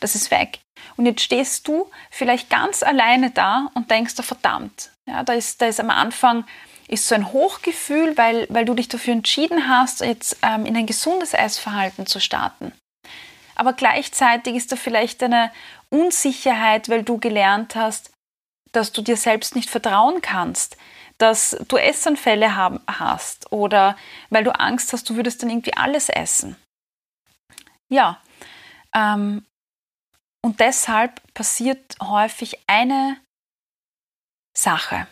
das 0.00 0.14
ist 0.14 0.30
weg. 0.30 0.58
Und 0.96 1.06
jetzt 1.06 1.22
stehst 1.22 1.66
du 1.66 1.90
vielleicht 2.10 2.50
ganz 2.50 2.82
alleine 2.82 3.30
da 3.30 3.70
und 3.74 3.90
denkst, 3.90 4.14
oh, 4.18 4.22
verdammt, 4.22 4.90
ja, 5.08 5.22
da 5.22 5.32
ist, 5.32 5.60
da 5.60 5.66
ist 5.66 5.80
am 5.80 5.90
Anfang 5.90 6.44
ist 6.88 7.06
so 7.06 7.14
ein 7.14 7.32
Hochgefühl, 7.32 8.16
weil, 8.16 8.46
weil 8.48 8.64
du 8.64 8.74
dich 8.74 8.88
dafür 8.88 9.12
entschieden 9.12 9.68
hast, 9.68 10.00
jetzt 10.00 10.38
ähm, 10.42 10.64
in 10.64 10.76
ein 10.76 10.86
gesundes 10.86 11.34
Essverhalten 11.34 12.06
zu 12.06 12.18
starten. 12.18 12.72
Aber 13.58 13.72
gleichzeitig 13.72 14.54
ist 14.54 14.70
da 14.70 14.76
vielleicht 14.76 15.22
eine 15.22 15.52
Unsicherheit, 15.90 16.88
weil 16.88 17.02
du 17.02 17.18
gelernt 17.18 17.74
hast, 17.74 18.12
dass 18.72 18.92
du 18.92 19.02
dir 19.02 19.16
selbst 19.16 19.56
nicht 19.56 19.68
vertrauen 19.68 20.22
kannst, 20.22 20.76
dass 21.18 21.56
du 21.66 21.76
Essanfälle 21.76 22.54
haben, 22.54 22.80
hast 22.86 23.50
oder 23.50 23.96
weil 24.30 24.44
du 24.44 24.52
Angst 24.58 24.92
hast, 24.92 25.10
du 25.10 25.16
würdest 25.16 25.42
dann 25.42 25.50
irgendwie 25.50 25.74
alles 25.74 26.08
essen. 26.08 26.56
Ja, 27.88 28.22
ähm, 28.94 29.44
und 30.44 30.60
deshalb 30.60 31.20
passiert 31.34 31.96
häufig 32.00 32.58
eine 32.68 33.16
Sache. 34.56 35.08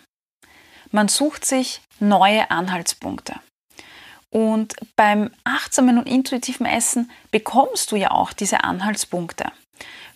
Man 0.92 1.08
sucht 1.08 1.44
sich 1.44 1.80
neue 1.98 2.50
Anhaltspunkte. 2.50 3.40
Und 4.33 4.75
beim 4.97 5.30
achtsamen 5.45 5.99
und 5.99 6.09
intuitiven 6.09 6.66
Essen 6.66 7.11
bekommst 7.30 7.92
du 7.92 7.97
ja 7.97 8.11
auch 8.11 8.33
diese 8.33 8.64
Anhaltspunkte. 8.64 9.50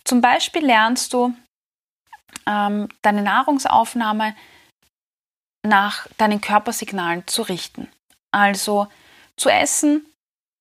Zum 0.03 0.21
Beispiel 0.21 0.65
lernst 0.65 1.13
du 1.13 1.33
ähm, 2.45 2.89
deine 3.01 3.21
Nahrungsaufnahme 3.21 4.35
nach 5.65 6.07
deinen 6.17 6.41
Körpersignalen 6.41 7.27
zu 7.27 7.43
richten. 7.43 7.87
Also 8.31 8.87
zu 9.37 9.49
essen, 9.49 10.05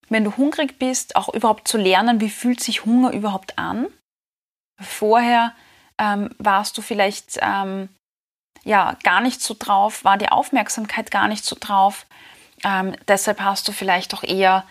wenn 0.08 0.24
du 0.24 0.36
hungrig 0.36 0.78
bist, 0.78 1.16
auch 1.16 1.32
überhaupt 1.32 1.68
zu 1.68 1.78
lernen, 1.78 2.20
wie 2.20 2.30
fühlt 2.30 2.60
sich 2.60 2.84
Hunger 2.84 3.12
überhaupt 3.12 3.58
an. 3.58 3.86
Vorher 4.80 5.54
ähm, 5.98 6.34
warst 6.38 6.76
du 6.76 6.82
vielleicht 6.82 7.38
ähm, 7.40 7.88
ja 8.64 8.96
gar 9.02 9.20
nicht 9.20 9.40
so 9.40 9.54
drauf, 9.58 10.04
war 10.04 10.18
die 10.18 10.28
Aufmerksamkeit 10.28 11.10
gar 11.10 11.28
nicht 11.28 11.44
so 11.44 11.56
drauf. 11.58 12.06
Ähm, 12.64 12.94
deshalb 13.08 13.40
hast 13.40 13.68
du 13.68 13.72
vielleicht 13.72 14.14
auch 14.14 14.22
eher 14.22 14.64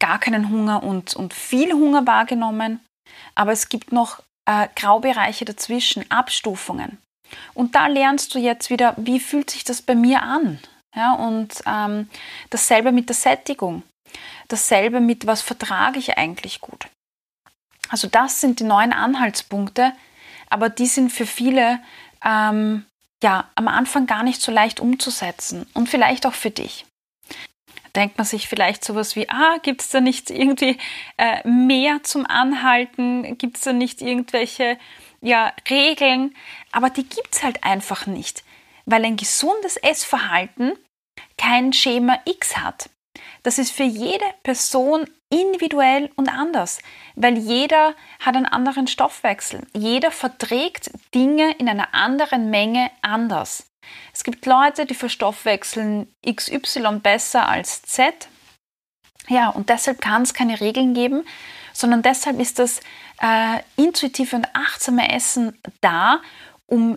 gar 0.00 0.18
keinen 0.18 0.50
Hunger 0.50 0.82
und, 0.82 1.14
und 1.14 1.32
viel 1.32 1.72
Hunger 1.72 2.06
wahrgenommen. 2.06 2.80
Aber 3.34 3.52
es 3.52 3.68
gibt 3.68 3.92
noch 3.92 4.22
äh, 4.46 4.68
Graubereiche 4.76 5.44
dazwischen, 5.44 6.10
Abstufungen. 6.10 6.98
Und 7.54 7.74
da 7.74 7.86
lernst 7.86 8.34
du 8.34 8.38
jetzt 8.38 8.70
wieder, 8.70 8.94
wie 8.96 9.20
fühlt 9.20 9.50
sich 9.50 9.64
das 9.64 9.82
bei 9.82 9.94
mir 9.94 10.22
an? 10.22 10.60
Ja, 10.94 11.14
und 11.14 11.62
ähm, 11.66 12.08
dasselbe 12.50 12.92
mit 12.92 13.08
der 13.08 13.16
Sättigung. 13.16 13.82
Dasselbe 14.48 15.00
mit, 15.00 15.26
was 15.26 15.42
vertrage 15.42 15.98
ich 15.98 16.16
eigentlich 16.18 16.60
gut. 16.60 16.86
Also 17.88 18.06
das 18.06 18.40
sind 18.40 18.60
die 18.60 18.64
neuen 18.64 18.92
Anhaltspunkte, 18.92 19.92
aber 20.50 20.68
die 20.68 20.86
sind 20.86 21.10
für 21.10 21.26
viele 21.26 21.80
ähm, 22.24 22.84
ja 23.22 23.48
am 23.54 23.68
Anfang 23.68 24.06
gar 24.06 24.22
nicht 24.22 24.40
so 24.40 24.52
leicht 24.52 24.80
umzusetzen 24.80 25.66
und 25.74 25.88
vielleicht 25.88 26.26
auch 26.26 26.34
für 26.34 26.50
dich 26.50 26.86
denkt 27.96 28.18
man 28.18 28.26
sich 28.26 28.48
vielleicht 28.48 28.84
sowas 28.84 29.16
wie, 29.16 29.28
ah, 29.28 29.58
gibt 29.62 29.82
es 29.82 29.88
da 29.88 30.00
nicht 30.00 30.30
irgendwie 30.30 30.78
äh, 31.16 31.46
mehr 31.48 32.02
zum 32.02 32.26
Anhalten? 32.26 33.38
Gibt 33.38 33.56
es 33.56 33.62
da 33.62 33.72
nicht 33.72 34.02
irgendwelche 34.02 34.78
ja, 35.20 35.52
Regeln? 35.68 36.34
Aber 36.72 36.90
die 36.90 37.08
gibt 37.08 37.34
es 37.34 37.42
halt 37.42 37.64
einfach 37.64 38.06
nicht, 38.06 38.44
weil 38.84 39.04
ein 39.04 39.16
gesundes 39.16 39.76
Essverhalten 39.76 40.72
kein 41.38 41.72
Schema 41.72 42.18
X 42.24 42.56
hat. 42.56 42.90
Das 43.42 43.58
ist 43.58 43.70
für 43.70 43.84
jede 43.84 44.24
Person 44.42 45.06
individuell 45.30 46.10
und 46.16 46.28
anders, 46.28 46.78
weil 47.14 47.36
jeder 47.38 47.94
hat 48.20 48.36
einen 48.36 48.46
anderen 48.46 48.86
Stoffwechsel. 48.86 49.66
Jeder 49.74 50.10
verträgt 50.10 50.90
Dinge 51.14 51.52
in 51.58 51.68
einer 51.68 51.94
anderen 51.94 52.50
Menge 52.50 52.90
anders. 53.02 53.66
Es 54.12 54.24
gibt 54.24 54.46
Leute, 54.46 54.86
die 54.86 54.94
verstoffwechseln 54.94 56.12
XY 56.24 57.00
besser 57.02 57.48
als 57.48 57.82
Z. 57.82 58.28
Ja, 59.28 59.48
und 59.48 59.70
deshalb 59.70 60.00
kann 60.00 60.22
es 60.22 60.34
keine 60.34 60.60
Regeln 60.60 60.94
geben, 60.94 61.24
sondern 61.72 62.02
deshalb 62.02 62.38
ist 62.38 62.58
das 62.58 62.80
äh, 63.20 63.60
intuitive 63.76 64.36
und 64.36 64.46
achtsame 64.54 65.10
Essen 65.12 65.58
da, 65.80 66.20
um 66.66 66.96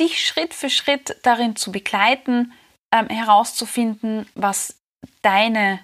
dich 0.00 0.26
Schritt 0.26 0.54
für 0.54 0.70
Schritt 0.70 1.16
darin 1.22 1.56
zu 1.56 1.72
begleiten, 1.72 2.52
ähm, 2.92 3.08
herauszufinden, 3.08 4.28
was 4.34 4.76
deine 5.22 5.80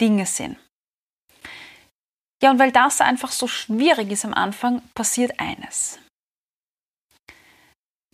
Dinge 0.00 0.26
sind. 0.26 0.56
Ja, 2.42 2.50
und 2.50 2.58
weil 2.58 2.72
das 2.72 3.00
einfach 3.00 3.32
so 3.32 3.48
schwierig 3.48 4.10
ist 4.10 4.24
am 4.24 4.34
Anfang, 4.34 4.82
passiert 4.94 5.40
eines. 5.40 5.98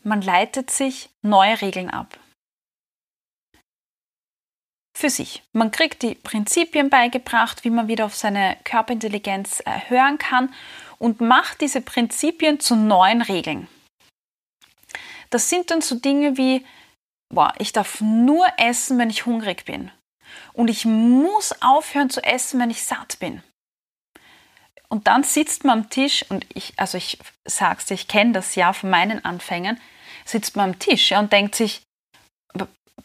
Man 0.05 0.21
leitet 0.21 0.71
sich 0.71 1.09
neue 1.23 1.61
Regeln 1.63 1.89
ab. 1.89 2.19
Für 4.97 5.11
sich. 5.11 5.43
Man 5.53 5.71
kriegt 5.71 6.03
die 6.03 6.15
Prinzipien 6.15 6.91
beigebracht, 6.91 7.65
wie 7.65 7.71
man 7.71 7.89
wieder 7.89 8.05
auf 8.05 8.15
seine 8.15 8.57
Körperintelligenz 8.65 9.61
äh, 9.65 9.81
hören 9.89 10.19
kann 10.19 10.55
und 10.99 11.21
macht 11.21 11.63
diese 11.63 11.81
Prinzipien 11.81 12.61
zu 12.61 12.77
neuen 12.77 13.23
Regeln. 13.23 13.67
Das 15.31 15.49
sind 15.51 15.71
dann 15.71 15.81
so 15.81 15.97
Dinge 15.97 16.37
wie, 16.37 16.65
boah, 17.29 17.53
ich 17.59 17.73
darf 17.73 18.01
nur 18.01 18.47
essen, 18.57 18.99
wenn 18.99 19.11
ich 19.11 19.27
hungrig 19.27 19.65
bin. 19.65 19.91
Und 20.53 20.69
ich 20.69 20.85
muss 20.85 21.61
aufhören 21.61 22.11
zu 22.11 22.23
essen, 22.23 22.61
wenn 22.61 22.71
ich 22.71 22.85
satt 22.85 23.19
bin. 23.19 23.43
Und 24.89 25.09
dann 25.09 25.25
sitzt 25.25 25.65
man 25.65 25.81
am 25.81 25.91
Tisch 25.91 26.25
und 26.29 26.47
ich, 26.55 26.75
also 26.77 26.99
ich 26.99 27.19
sag's 27.45 27.87
dir, 27.87 27.95
ich 27.95 28.07
kenne 28.07 28.33
das 28.33 28.55
ja 28.55 28.73
von 28.73 28.91
meinen 28.91 29.25
Anfängen, 29.25 29.81
sitzt 30.25 30.57
man 30.57 30.71
am 30.71 30.79
Tisch 30.79 31.11
ja, 31.11 31.21
und 31.21 31.33
denkt 31.33 31.55
sich, 31.55 31.83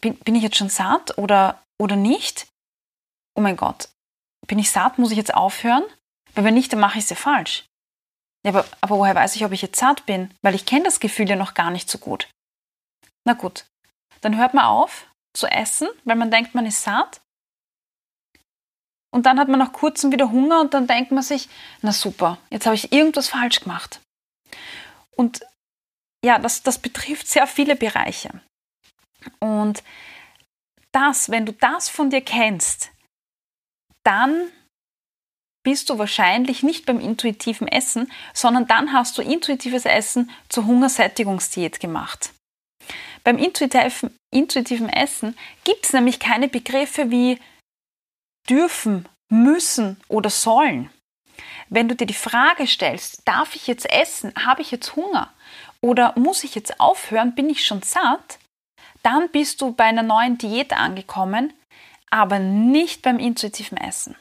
bin, 0.02 0.16
bin 0.18 0.36
ich 0.36 0.44
jetzt 0.44 0.58
schon 0.58 0.70
satt 0.70 1.18
oder, 1.18 1.62
oder 1.78 1.96
nicht? 1.96 2.48
Oh 3.36 3.42
mein 3.42 3.58
Gott, 3.58 3.90
bin 4.48 4.60
ich 4.60 4.72
satt, 4.72 4.98
muss 4.98 5.12
ich 5.12 5.18
jetzt 5.18 5.34
aufhören? 5.34 5.84
Weil 6.36 6.44
wenn 6.44 6.54
nicht, 6.54 6.72
dann 6.72 6.80
mache 6.80 6.98
ich 6.98 7.04
es 7.06 7.10
ja 7.10 7.16
falsch. 7.16 7.66
Ja, 8.46 8.52
aber, 8.52 8.66
aber 8.82 8.98
woher 8.98 9.16
weiß 9.16 9.36
ich, 9.36 9.46
ob 9.46 9.52
ich 9.52 9.62
jetzt 9.62 9.80
satt 9.80 10.06
bin? 10.06 10.34
Weil 10.42 10.56
ich 10.56 10.66
kenne 10.66 10.84
das 10.84 11.00
Gefühl 11.00 11.30
ja 11.30 11.36
noch 11.36 11.54
gar 11.54 11.72
nicht 11.72 11.90
so 11.90 11.98
gut. 11.98 12.30
Na 13.26 13.34
gut, 13.34 13.66
dann 14.22 14.38
hört 14.38 14.54
man 14.54 14.66
auf 14.66 15.08
zu 15.34 15.48
essen, 15.48 15.88
weil 16.06 16.16
man 16.16 16.32
denkt, 16.32 16.56
man 16.56 16.66
ist 16.66 16.82
satt. 16.82 17.22
Und 19.12 19.26
dann 19.26 19.40
hat 19.40 19.48
man 19.48 19.60
nach 19.60 19.74
kurzem 19.74 20.12
wieder 20.12 20.32
Hunger 20.32 20.62
und 20.62 20.74
dann 20.74 20.88
denkt 20.88 21.12
man 21.12 21.24
sich, 21.24 21.50
na 21.82 21.92
super, 21.92 22.38
jetzt 22.50 22.66
habe 22.66 22.76
ich 22.76 22.92
irgendwas 22.92 23.28
falsch 23.28 23.62
gemacht. 23.62 24.02
Und 25.16 25.42
ja, 26.24 26.40
das, 26.40 26.64
das 26.64 26.80
betrifft 26.80 27.28
sehr 27.28 27.48
viele 27.48 27.76
Bereiche. 27.76 28.42
Und 29.40 29.84
das, 30.92 31.30
wenn 31.30 31.46
du 31.46 31.54
das 31.54 31.90
von 31.90 32.10
dir 32.10 32.22
kennst, 32.22 32.92
dann 34.04 34.52
bist 35.64 35.90
du 35.90 35.98
wahrscheinlich 35.98 36.64
nicht 36.64 36.86
beim 36.86 37.00
intuitiven 37.00 37.68
Essen, 37.68 38.12
sondern 38.34 38.66
dann 38.68 38.94
hast 38.94 39.18
du 39.18 39.22
intuitives 39.22 39.86
Essen 39.86 40.32
zur 40.48 40.66
Hungersättigungsdiät 40.66 41.80
gemacht. 41.80 42.34
Beim 43.24 43.38
intuitiven, 43.38 44.16
intuitiven 44.34 44.90
Essen 44.90 45.38
gibt 45.66 45.86
es 45.86 45.94
nämlich 45.94 46.20
keine 46.20 46.48
Begriffe 46.48 47.12
wie 47.12 47.40
dürfen, 48.50 49.08
müssen 49.30 50.00
oder 50.08 50.30
sollen. 50.30 50.90
Wenn 51.68 51.88
du 51.88 51.96
dir 51.96 52.08
die 52.08 52.14
Frage 52.14 52.66
stellst, 52.66 53.28
darf 53.28 53.56
ich 53.56 53.68
jetzt 53.68 53.88
essen, 53.92 54.34
habe 54.36 54.62
ich 54.62 54.72
jetzt 54.72 54.96
Hunger 54.96 55.32
oder 55.82 56.14
muss 56.18 56.44
ich 56.44 56.56
jetzt 56.56 56.80
aufhören, 56.80 57.36
bin 57.36 57.50
ich 57.50 57.66
schon 57.66 57.82
satt, 57.82 58.40
dann 59.04 59.30
bist 59.30 59.62
du 59.62 59.72
bei 59.72 59.86
einer 59.86 60.04
neuen 60.04 60.38
Diät 60.38 60.74
angekommen, 60.74 61.54
aber 62.10 62.40
nicht 62.40 63.02
beim 63.02 63.20
intuitiven 63.20 63.78
Essen. 63.78 64.16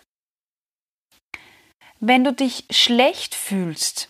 Wenn 2.00 2.22
du 2.22 2.32
dich 2.32 2.64
schlecht 2.70 3.34
fühlst, 3.34 4.08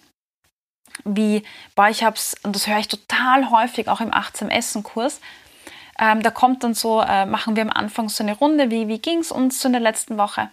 wie, 1.04 1.42
boah, 1.74 1.88
ich 1.88 2.02
hab's, 2.02 2.36
und 2.42 2.54
das 2.54 2.66
höre 2.66 2.78
ich 2.78 2.88
total 2.88 3.50
häufig 3.50 3.88
auch 3.88 4.00
im 4.00 4.12
achtsam 4.12 4.50
Essen 4.50 4.82
Kurs, 4.82 5.20
ähm, 5.98 6.22
da 6.22 6.30
kommt 6.30 6.62
dann 6.64 6.74
so, 6.74 7.00
äh, 7.00 7.24
machen 7.24 7.56
wir 7.56 7.62
am 7.62 7.70
Anfang 7.70 8.08
so 8.08 8.22
eine 8.22 8.36
Runde, 8.36 8.70
wie, 8.70 8.88
wie 8.88 8.98
ging 8.98 9.18
es 9.18 9.32
uns 9.32 9.60
so 9.60 9.68
in 9.68 9.72
der 9.72 9.80
letzten 9.80 10.18
Woche? 10.18 10.50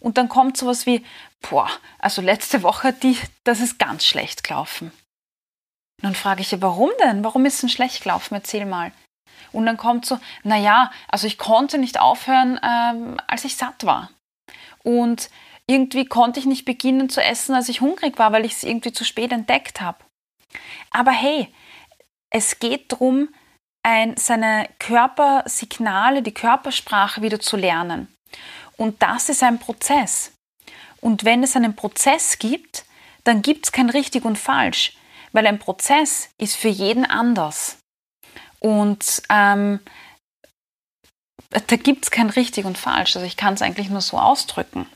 Und 0.00 0.16
dann 0.16 0.28
kommt 0.28 0.56
sowas 0.56 0.86
wie, 0.86 1.04
boah, 1.50 1.68
also 1.98 2.22
letzte 2.22 2.62
Woche, 2.62 2.92
die, 2.92 3.18
das 3.44 3.60
ist 3.60 3.78
ganz 3.78 4.04
schlecht 4.04 4.44
gelaufen. 4.44 4.92
Dann 6.02 6.14
frage 6.14 6.40
ich 6.40 6.50
ja, 6.50 6.62
warum 6.62 6.90
denn? 7.02 7.24
Warum 7.24 7.44
ist 7.44 7.54
es 7.54 7.60
denn 7.60 7.68
schlecht 7.68 8.02
gelaufen? 8.02 8.34
Erzähl 8.34 8.66
mal. 8.66 8.92
Und 9.52 9.66
dann 9.66 9.76
kommt 9.76 10.06
so, 10.06 10.18
naja, 10.44 10.90
also 11.08 11.26
ich 11.26 11.38
konnte 11.38 11.78
nicht 11.78 12.00
aufhören, 12.00 12.60
ähm, 12.62 13.20
als 13.26 13.44
ich 13.44 13.56
satt 13.56 13.84
war. 13.84 14.10
Und 14.82 15.30
irgendwie 15.66 16.06
konnte 16.06 16.40
ich 16.40 16.46
nicht 16.46 16.64
beginnen 16.64 17.08
zu 17.08 17.22
essen, 17.22 17.54
als 17.54 17.68
ich 17.68 17.80
hungrig 17.80 18.18
war, 18.18 18.32
weil 18.32 18.44
ich 18.44 18.52
es 18.52 18.62
irgendwie 18.62 18.92
zu 18.92 19.04
spät 19.04 19.32
entdeckt 19.32 19.80
habe. 19.80 19.98
Aber 20.90 21.10
hey, 21.10 21.52
es 22.30 22.58
geht 22.58 22.92
darum, 22.92 23.28
ein, 23.82 24.16
seine 24.16 24.68
Körpersignale, 24.78 26.22
die 26.22 26.34
Körpersprache 26.34 27.22
wieder 27.22 27.40
zu 27.40 27.56
lernen. 27.56 28.08
Und 28.76 29.02
das 29.02 29.28
ist 29.28 29.42
ein 29.42 29.58
Prozess. 29.58 30.32
Und 31.00 31.24
wenn 31.24 31.42
es 31.42 31.56
einen 31.56 31.76
Prozess 31.76 32.38
gibt, 32.38 32.84
dann 33.24 33.42
gibt 33.42 33.66
es 33.66 33.72
kein 33.72 33.90
richtig 33.90 34.24
und 34.24 34.36
falsch, 34.36 34.97
weil 35.38 35.46
ein 35.46 35.60
Prozess 35.60 36.30
ist 36.36 36.56
für 36.56 36.66
jeden 36.66 37.04
anders. 37.04 37.78
Und 38.58 39.22
ähm, 39.30 39.78
da 41.50 41.76
gibt 41.76 42.06
es 42.06 42.10
kein 42.10 42.28
richtig 42.28 42.64
und 42.64 42.76
falsch. 42.76 43.14
Also 43.14 43.24
ich 43.24 43.36
kann 43.36 43.54
es 43.54 43.62
eigentlich 43.62 43.88
nur 43.88 44.00
so 44.00 44.18
ausdrücken. 44.18 44.88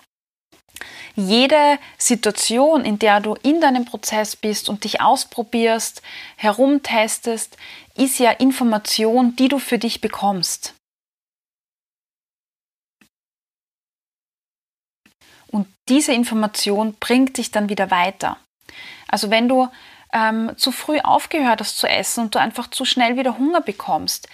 Jede 1.15 1.79
Situation, 1.97 2.85
in 2.85 2.99
der 2.99 3.21
du 3.21 3.35
in 3.35 3.61
deinem 3.61 3.85
Prozess 3.85 4.35
bist 4.35 4.69
und 4.69 4.83
dich 4.83 5.01
ausprobierst, 5.01 6.03
herumtestest, 6.35 7.57
ist 7.95 8.19
ja 8.19 8.33
Information, 8.33 9.37
die 9.37 9.47
du 9.47 9.61
für 9.61 9.79
dich 9.79 10.01
bekommst. 10.01 10.75
Und 15.53 15.69
diese 15.89 16.13
Information 16.13 16.97
bringt 16.99 17.37
dich 17.37 17.53
dann 17.53 17.69
wieder 17.69 17.93
weiter. 17.93 18.39
Also 19.07 19.31
wenn 19.31 19.49
du 19.49 19.69
ähm, 20.13 20.53
zu 20.57 20.73
früh 20.73 21.01
aufgehört 21.01 21.61
hast 21.61 21.79
zu 21.79 21.89
essen 21.89 22.25
und 22.25 22.35
du 22.35 22.41
einfach 22.41 22.69
zu 22.69 22.85
schnell 22.85 23.17
wieder 23.17 23.39
Hunger 23.39 23.61
bekommst, 23.61 24.29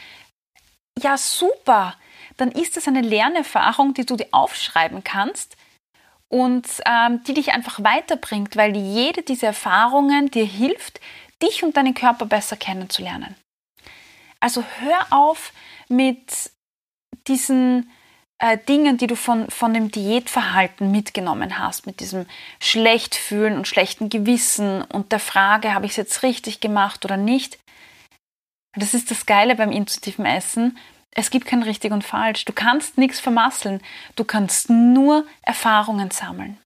ja 0.99 1.17
super, 1.17 1.95
dann 2.37 2.51
ist 2.51 2.77
das 2.77 2.89
eine 2.89 3.01
Lernerfahrung, 3.01 3.95
die 3.95 4.07
du 4.07 4.17
dir 4.17 4.29
aufschreiben 4.31 5.05
kannst 5.05 5.57
und 6.29 6.67
ähm, 6.87 7.23
die 7.25 7.35
dich 7.35 7.53
einfach 7.53 7.83
weiterbringt, 7.83 8.57
weil 8.57 8.77
jede 8.77 9.23
dieser 9.23 9.49
Erfahrungen 9.49 10.31
dir 10.31 10.45
hilft, 10.45 11.01
dich 11.43 11.63
und 11.63 11.77
deinen 11.77 11.95
Körper 11.95 12.27
besser 12.27 12.57
kennenzulernen. 12.57 13.37
Also 14.41 14.65
hör 14.81 15.07
auf 15.11 15.53
mit 15.89 16.51
diesen 17.27 17.91
äh, 18.39 18.59
Dingen, 18.69 18.99
die 18.99 19.07
du 19.07 19.17
von, 19.17 19.51
von 19.51 19.75
dem 19.75 19.91
Diätverhalten 19.91 20.91
mitgenommen 20.91 21.59
hast, 21.59 21.87
mit 21.87 22.01
diesem 22.01 22.27
Schlechtfühlen 22.61 23.57
und 23.57 23.67
schlechten 23.67 24.09
Gewissen 24.09 24.83
und 24.83 25.13
der 25.13 25.21
Frage, 25.21 25.75
habe 25.75 25.87
ich 25.87 25.93
es 25.93 25.97
jetzt 25.97 26.23
richtig 26.23 26.61
gemacht 26.61 27.05
oder 27.05 27.17
nicht. 27.17 27.59
Das 28.75 28.95
ist 28.95 29.11
das 29.11 29.27
Geile 29.27 29.57
beim 29.57 29.73
intuitiven 29.73 30.25
Essen. 30.25 30.79
Es 31.11 31.31
gibt 31.31 31.47
kein 31.47 31.63
richtig 31.63 31.91
und 31.93 32.05
falsch. 32.05 32.45
Du 32.45 32.53
kannst 32.53 32.97
nichts 32.97 33.19
vermasseln. 33.19 33.81
Du 34.15 34.25
kannst 34.25 34.71
nur 34.71 35.27
Erfahrungen 35.43 36.11
sammeln. 36.13 36.59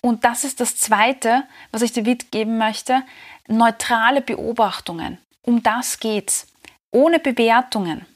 Und 0.00 0.24
das 0.24 0.44
ist 0.44 0.60
das 0.60 0.76
Zweite, 0.76 1.44
was 1.70 1.82
ich 1.82 1.92
dir 1.92 2.02
mitgeben 2.02 2.58
möchte. 2.58 3.02
Neutrale 3.48 4.20
Beobachtungen. 4.20 5.18
Um 5.42 5.62
das 5.62 5.98
geht's. 5.98 6.46
Ohne 6.92 7.18
Bewertungen. 7.18 8.06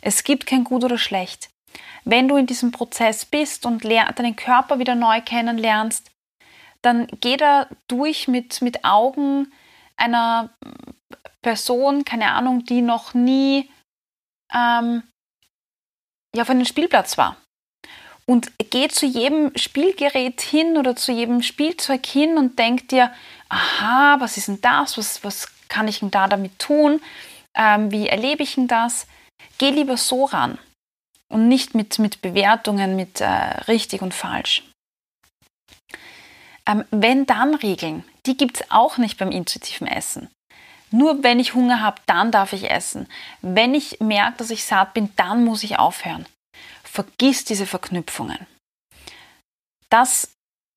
Es 0.00 0.24
gibt 0.24 0.46
kein 0.46 0.64
Gut 0.64 0.84
oder 0.84 0.98
Schlecht. 0.98 1.50
Wenn 2.04 2.28
du 2.28 2.36
in 2.36 2.46
diesem 2.46 2.72
Prozess 2.72 3.24
bist 3.24 3.66
und 3.66 3.84
deinen 3.84 4.36
Körper 4.36 4.78
wieder 4.78 4.94
neu 4.94 5.20
kennenlernst, 5.20 6.10
dann 6.82 7.06
geh 7.20 7.36
da 7.36 7.66
durch 7.88 8.26
mit, 8.26 8.62
mit 8.62 8.84
Augen 8.84 9.52
einer 9.96 10.50
Person, 11.42 12.04
keine 12.04 12.32
Ahnung, 12.32 12.64
die 12.64 12.82
noch 12.82 13.14
nie 13.14 13.70
ähm, 14.52 15.02
ja, 16.34 16.42
auf 16.42 16.50
einem 16.50 16.64
Spielplatz 16.64 17.18
war. 17.18 17.36
Und 18.26 18.52
geh 18.70 18.88
zu 18.88 19.06
jedem 19.06 19.56
Spielgerät 19.56 20.40
hin 20.40 20.76
oder 20.76 20.94
zu 20.94 21.12
jedem 21.12 21.42
Spielzeug 21.42 22.06
hin 22.06 22.38
und 22.38 22.58
denk 22.58 22.88
dir, 22.88 23.12
aha, 23.48 24.20
was 24.20 24.36
ist 24.36 24.48
denn 24.48 24.60
das? 24.60 24.96
Was, 24.96 25.24
was 25.24 25.48
kann 25.68 25.88
ich 25.88 26.00
denn 26.00 26.10
da 26.10 26.28
damit 26.28 26.58
tun? 26.58 27.00
Ähm, 27.54 27.90
wie 27.90 28.06
erlebe 28.06 28.42
ich 28.42 28.54
denn 28.54 28.68
das? 28.68 29.06
Geh 29.58 29.70
lieber 29.70 29.96
so 29.96 30.24
ran 30.24 30.58
und 31.28 31.48
nicht 31.48 31.74
mit, 31.74 31.98
mit 31.98 32.22
Bewertungen, 32.22 32.96
mit 32.96 33.20
äh, 33.20 33.26
richtig 33.26 34.02
und 34.02 34.14
falsch. 34.14 34.64
Ähm, 36.66 36.84
wenn 36.90 37.26
dann 37.26 37.54
Regeln, 37.54 38.04
die 38.26 38.36
gibt 38.36 38.60
es 38.60 38.70
auch 38.70 38.98
nicht 38.98 39.18
beim 39.18 39.30
intuitiven 39.30 39.86
Essen. 39.86 40.28
Nur 40.90 41.22
wenn 41.22 41.38
ich 41.38 41.54
Hunger 41.54 41.80
habe, 41.80 42.00
dann 42.06 42.32
darf 42.32 42.52
ich 42.52 42.70
essen. 42.70 43.08
Wenn 43.42 43.74
ich 43.74 44.00
merke, 44.00 44.38
dass 44.38 44.50
ich 44.50 44.64
satt 44.64 44.92
bin, 44.94 45.14
dann 45.16 45.44
muss 45.44 45.62
ich 45.62 45.78
aufhören. 45.78 46.26
Vergiss 46.82 47.44
diese 47.44 47.66
Verknüpfungen. 47.66 48.46
Das 49.88 50.32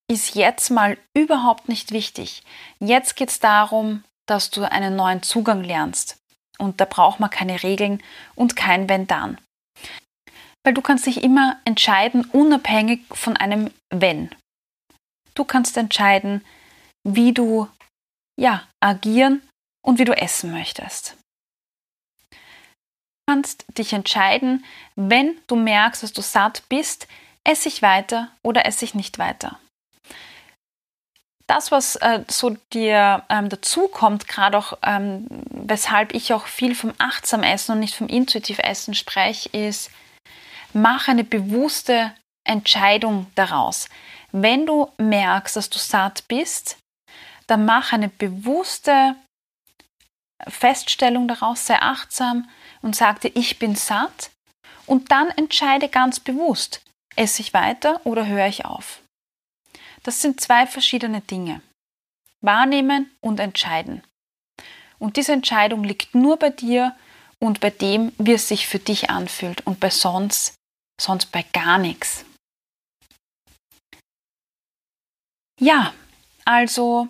ist 0.08 0.36
jetzt 0.36 0.70
mal 0.70 0.98
überhaupt 1.16 1.70
nicht 1.70 1.92
wichtig. 1.92 2.44
Jetzt 2.80 3.16
geht 3.16 3.30
es 3.30 3.40
darum, 3.40 4.04
dass 4.28 4.52
du 4.52 4.70
einen 4.70 4.96
neuen 4.96 5.24
Zugang 5.24 5.64
lernst. 5.64 6.18
Und 6.58 6.80
da 6.80 6.86
braucht 6.86 7.20
man 7.20 7.30
keine 7.30 7.64
Regeln 7.64 8.02
und 8.36 8.56
kein 8.56 8.90
Wenn 8.90 9.08
dann. 9.08 9.40
Weil 10.64 10.74
du 10.74 10.82
kannst 10.82 11.06
dich 11.06 11.24
immer 11.24 11.60
entscheiden, 11.66 12.26
unabhängig 12.26 13.02
von 13.12 13.36
einem 13.36 13.72
Wenn. 13.90 14.30
Du 15.36 15.44
kannst 15.44 15.76
entscheiden, 15.78 16.46
wie 17.04 17.34
du 17.34 17.68
ja, 18.40 18.68
agieren 18.80 19.42
und 19.86 20.00
wie 20.00 20.06
du 20.06 20.16
essen 20.16 20.52
möchtest. 20.52 21.18
Du 22.32 22.38
kannst 23.34 23.66
dich 23.78 23.94
entscheiden, 23.94 24.66
wenn 24.96 25.38
du 25.48 25.56
merkst, 25.56 26.04
dass 26.04 26.14
du 26.14 26.22
satt 26.22 26.64
bist, 26.70 27.08
esse 27.44 27.70
ich 27.70 27.82
weiter 27.82 28.32
oder 28.44 28.66
esse 28.66 28.86
ich 28.86 28.96
nicht 28.96 29.18
weiter. 29.18 29.60
Das, 31.48 31.72
was 31.72 31.98
äh, 31.98 32.24
so 32.30 32.56
dir 32.72 33.24
ähm, 33.30 33.50
dazu 33.50 33.88
kommt, 33.88 34.28
gerade 34.28 34.58
auch, 34.58 34.78
ähm, 34.82 35.28
weshalb 35.50 36.14
ich 36.14 36.34
auch 36.34 36.48
viel 36.48 36.74
vom 36.74 36.94
achtsam 36.98 37.44
Essen 37.44 37.74
und 37.74 37.80
nicht 37.80 37.96
vom 37.96 38.08
intuitiv 38.08 38.60
Essen 38.60 38.94
spreche, 38.94 39.50
ist, 39.50 39.92
mach 40.72 41.08
eine 41.08 41.24
bewusste 41.24 42.14
Entscheidung 42.46 43.28
daraus. 43.36 43.90
Wenn 44.32 44.66
du 44.66 44.90
merkst, 44.98 45.56
dass 45.56 45.70
du 45.70 45.80
satt 45.80 46.28
bist, 46.28 46.78
dann 47.48 47.66
mach 47.66 47.92
eine 47.92 48.10
bewusste 48.10 49.16
Feststellung 50.48 51.28
daraus, 51.28 51.66
sei 51.68 51.80
achtsam 51.80 52.50
und 52.82 52.96
sag 52.96 53.22
dir, 53.22 53.32
ich 53.36 53.60
bin 53.60 53.76
satt 53.76 54.32
und 54.86 55.12
dann 55.12 55.30
entscheide 55.30 55.90
ganz 55.90 56.20
bewusst, 56.20 56.82
esse 57.16 57.42
ich 57.42 57.54
weiter 57.54 58.02
oder 58.06 58.26
höre 58.26 58.48
ich 58.48 58.66
auf. 58.66 59.03
Das 60.04 60.22
sind 60.22 60.42
zwei 60.42 60.68
verschiedene 60.68 61.22
Dinge. 61.22 61.62
Wahrnehmen 62.42 63.10
und 63.22 63.40
entscheiden. 63.40 64.04
Und 65.00 65.18
diese 65.18 65.32
Entscheidung 65.32 65.84
liegt 65.84 66.14
nur 66.14 66.38
bei 66.38 66.50
dir 66.50 66.96
und 67.40 67.60
bei 67.60 67.70
dem, 67.70 68.12
wie 68.18 68.34
es 68.34 68.48
sich 68.48 68.68
für 68.68 68.80
dich 68.80 69.10
anfühlt 69.10 69.66
und 69.66 69.80
bei 69.80 69.90
sonst, 69.90 70.56
sonst 71.00 71.32
bei 71.32 71.44
gar 71.54 71.78
nichts. 71.78 72.26
Ja, 75.60 75.94
also 76.46 77.08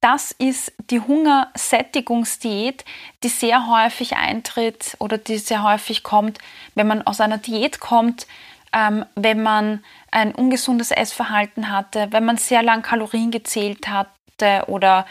das 0.00 0.32
ist 0.32 0.72
die 0.90 1.00
Hungersättigungsdiät, 1.00 2.84
die 3.22 3.28
sehr 3.28 3.68
häufig 3.68 4.16
eintritt 4.16 4.96
oder 4.98 5.18
die 5.18 5.38
sehr 5.38 5.62
häufig 5.62 6.02
kommt, 6.02 6.38
wenn 6.74 6.86
man 6.86 7.02
aus 7.02 7.20
einer 7.20 7.38
Diät 7.38 7.80
kommt, 7.80 8.26
ähm, 8.72 9.04
wenn 9.14 9.42
man 9.42 9.84
ein 10.10 10.34
ungesundes 10.34 10.90
Essverhalten 10.90 11.70
hatte, 11.70 12.08
wenn 12.10 12.24
man 12.24 12.36
sehr 12.36 12.62
lang 12.62 12.82
Kalorien 12.82 13.30
gezählt 13.30 13.88
hatte 13.88 14.64
oder 14.66 15.06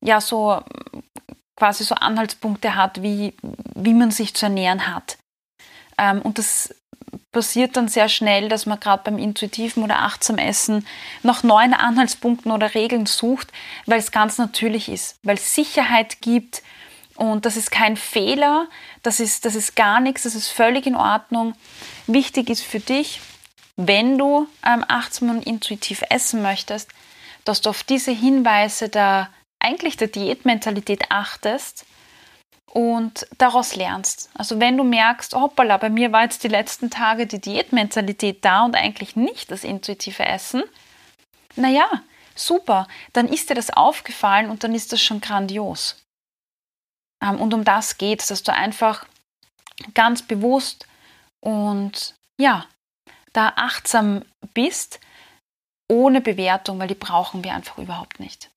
ja 0.00 0.20
so 0.20 0.60
quasi 1.56 1.84
so 1.84 1.94
Anhaltspunkte 1.94 2.74
hat, 2.74 3.02
wie, 3.02 3.34
wie 3.74 3.94
man 3.94 4.10
sich 4.10 4.34
zu 4.34 4.46
ernähren 4.46 4.92
hat. 4.92 5.18
Ähm, 5.98 6.20
und 6.22 6.38
das 6.38 6.74
passiert 7.32 7.76
dann 7.76 7.88
sehr 7.88 8.08
schnell, 8.08 8.48
dass 8.48 8.66
man 8.66 8.80
gerade 8.80 9.02
beim 9.04 9.18
intuitiven 9.18 9.82
oder 9.82 10.00
achtsam 10.00 10.38
Essen 10.38 10.86
nach 11.22 11.42
neuen 11.42 11.74
Anhaltspunkten 11.74 12.50
oder 12.50 12.74
Regeln 12.74 13.06
sucht, 13.06 13.52
weil 13.86 13.98
es 13.98 14.12
ganz 14.12 14.38
natürlich 14.38 14.88
ist, 14.88 15.16
weil 15.22 15.36
es 15.36 15.54
Sicherheit 15.54 16.20
gibt 16.20 16.62
und 17.16 17.46
das 17.46 17.56
ist 17.56 17.70
kein 17.70 17.96
Fehler, 17.96 18.68
das 19.02 19.20
ist, 19.20 19.44
das 19.44 19.54
ist 19.54 19.76
gar 19.76 20.00
nichts, 20.00 20.22
das 20.24 20.34
ist 20.34 20.48
völlig 20.48 20.86
in 20.86 20.96
Ordnung. 20.96 21.54
Wichtig 22.06 22.50
ist 22.50 22.62
für 22.62 22.80
dich, 22.80 23.20
wenn 23.76 24.18
du 24.18 24.46
ähm, 24.64 24.84
achtsam 24.88 25.30
und 25.30 25.46
intuitiv 25.46 26.02
essen 26.10 26.42
möchtest, 26.42 26.90
dass 27.44 27.60
du 27.60 27.70
auf 27.70 27.82
diese 27.82 28.12
Hinweise 28.12 28.88
der 28.88 29.30
eigentlich 29.58 29.96
der 29.96 30.08
Diätmentalität 30.08 31.10
achtest 31.10 31.86
und 32.66 33.26
daraus 33.38 33.76
lernst. 33.76 34.30
Also 34.34 34.60
wenn 34.60 34.76
du 34.76 34.84
merkst, 34.84 35.34
hoppala, 35.34 35.78
bei 35.78 35.88
mir 35.88 36.12
war 36.12 36.24
jetzt 36.24 36.44
die 36.44 36.48
letzten 36.48 36.90
Tage 36.90 37.26
die 37.26 37.40
Diätmentalität 37.40 38.44
da 38.44 38.64
und 38.64 38.74
eigentlich 38.74 39.16
nicht 39.16 39.50
das 39.50 39.64
intuitive 39.64 40.24
Essen, 40.24 40.64
naja, 41.56 41.88
super, 42.34 42.88
dann 43.12 43.28
ist 43.28 43.48
dir 43.48 43.54
das 43.54 43.70
aufgefallen 43.70 44.50
und 44.50 44.64
dann 44.64 44.74
ist 44.74 44.92
das 44.92 45.00
schon 45.00 45.20
grandios. 45.20 46.04
Ähm, 47.22 47.40
und 47.40 47.54
um 47.54 47.64
das 47.64 47.96
geht 47.96 48.20
es, 48.20 48.28
dass 48.28 48.42
du 48.42 48.52
einfach 48.52 49.06
ganz 49.94 50.22
bewusst 50.22 50.86
und 51.40 52.14
ja, 52.38 52.66
da 53.34 53.52
achtsam 53.56 54.24
bist, 54.54 55.00
ohne 55.88 56.22
Bewertung, 56.22 56.78
weil 56.78 56.88
die 56.88 56.94
brauchen 56.94 57.44
wir 57.44 57.52
einfach 57.52 57.78
überhaupt 57.78 58.20
nicht. 58.20 58.50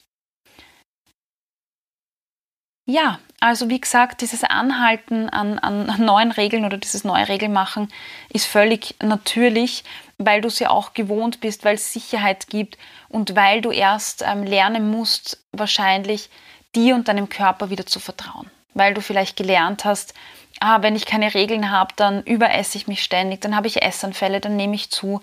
Ja, 2.89 3.19
also 3.41 3.69
wie 3.69 3.81
gesagt, 3.81 4.21
dieses 4.21 4.45
Anhalten 4.45 5.29
an, 5.29 5.59
an 5.59 5.93
neuen 5.99 6.31
Regeln 6.31 6.63
oder 6.63 6.77
dieses 6.77 7.03
neue 7.03 7.27
Regelmachen 7.27 7.91
ist 8.29 8.45
völlig 8.45 8.95
natürlich, 9.03 9.83
weil 10.17 10.39
du 10.39 10.49
sie 10.49 10.67
auch 10.67 10.93
gewohnt 10.93 11.41
bist, 11.41 11.65
weil 11.65 11.75
es 11.75 11.91
Sicherheit 11.91 12.47
gibt 12.47 12.77
und 13.09 13.35
weil 13.35 13.59
du 13.59 13.71
erst 13.71 14.23
ähm, 14.25 14.43
lernen 14.43 14.89
musst, 14.89 15.43
wahrscheinlich 15.51 16.29
dir 16.75 16.95
und 16.95 17.09
deinem 17.09 17.27
Körper 17.27 17.69
wieder 17.69 17.85
zu 17.85 17.99
vertrauen. 17.99 18.49
Weil 18.73 18.93
du 18.93 19.01
vielleicht 19.01 19.35
gelernt 19.35 19.83
hast, 19.83 20.13
ah, 20.59 20.81
wenn 20.81 20.95
ich 20.95 21.05
keine 21.05 21.33
Regeln 21.33 21.71
habe, 21.71 21.93
dann 21.95 22.23
überesse 22.23 22.77
ich 22.77 22.87
mich 22.87 23.03
ständig, 23.03 23.41
dann 23.41 23.55
habe 23.55 23.67
ich 23.67 23.81
Essanfälle, 23.81 24.39
dann 24.39 24.55
nehme 24.55 24.75
ich 24.75 24.89
zu. 24.89 25.21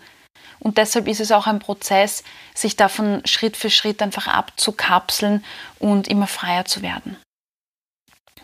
Und 0.61 0.79
deshalb 0.79 1.09
ist 1.09 1.21
es 1.21 1.33
auch 1.33 1.47
ein 1.47 1.59
Prozess, 1.59 2.25
sich 2.55 2.77
davon 2.77 3.23
Schritt 3.27 3.57
für 3.57 3.71
Schritt 3.71 4.03
einfach 4.03 4.27
abzukapseln 4.27 5.45
und 5.79 6.09
immer 6.09 6.27
freier 6.27 6.65
zu 6.65 6.83
werden. 6.83 7.17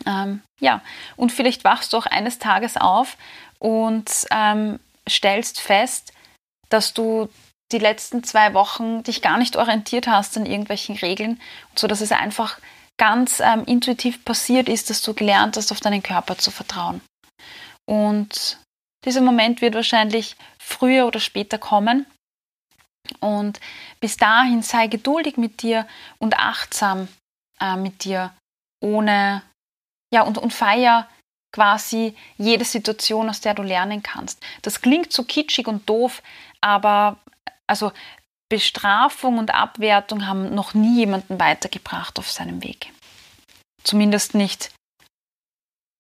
Ähm, 0.06 0.42
ja, 0.60 0.80
und 1.16 1.32
vielleicht 1.32 1.64
wachst 1.64 1.92
du 1.92 1.98
auch 1.98 2.06
eines 2.06 2.38
Tages 2.38 2.76
auf 2.76 3.16
und 3.58 4.10
ähm, 4.30 4.80
stellst 5.08 5.60
fest, 5.60 6.12
dass 6.68 6.94
du 6.94 7.28
die 7.72 7.78
letzten 7.78 8.24
zwei 8.24 8.54
Wochen 8.54 9.02
dich 9.02 9.22
gar 9.22 9.38
nicht 9.38 9.56
orientiert 9.56 10.08
hast 10.08 10.36
an 10.36 10.46
irgendwelchen 10.46 10.96
Regeln, 10.96 11.40
so 11.76 11.86
dass 11.86 12.00
es 12.00 12.12
einfach 12.12 12.58
ganz 13.00 13.40
ähm, 13.40 13.64
intuitiv 13.64 14.26
passiert 14.26 14.68
ist, 14.68 14.90
dass 14.90 15.00
du 15.00 15.14
gelernt 15.14 15.56
hast, 15.56 15.72
auf 15.72 15.80
deinen 15.80 16.02
Körper 16.02 16.36
zu 16.36 16.50
vertrauen. 16.50 17.00
Und 17.88 18.58
dieser 19.06 19.22
Moment 19.22 19.62
wird 19.62 19.74
wahrscheinlich 19.74 20.36
früher 20.60 21.06
oder 21.06 21.18
später 21.18 21.56
kommen. 21.56 22.04
Und 23.20 23.58
bis 24.00 24.18
dahin 24.18 24.62
sei 24.62 24.86
geduldig 24.86 25.38
mit 25.38 25.62
dir 25.62 25.88
und 26.18 26.38
achtsam 26.38 27.08
äh, 27.58 27.74
mit 27.74 28.04
dir, 28.04 28.34
ohne 28.82 29.42
ja, 30.12 30.20
und, 30.20 30.36
und 30.36 30.52
feier 30.52 31.08
quasi 31.54 32.14
jede 32.36 32.66
Situation, 32.66 33.30
aus 33.30 33.40
der 33.40 33.54
du 33.54 33.62
lernen 33.62 34.02
kannst. 34.02 34.42
Das 34.60 34.82
klingt 34.82 35.10
so 35.10 35.24
kitschig 35.24 35.66
und 35.66 35.88
doof, 35.88 36.22
aber 36.60 37.18
also 37.66 37.92
Bestrafung 38.50 39.38
und 39.38 39.54
Abwertung 39.54 40.26
haben 40.26 40.54
noch 40.54 40.74
nie 40.74 40.98
jemanden 40.98 41.40
weitergebracht 41.40 42.18
auf 42.18 42.30
seinem 42.30 42.62
Weg. 42.62 42.92
Zumindest 43.84 44.34
nicht 44.34 44.70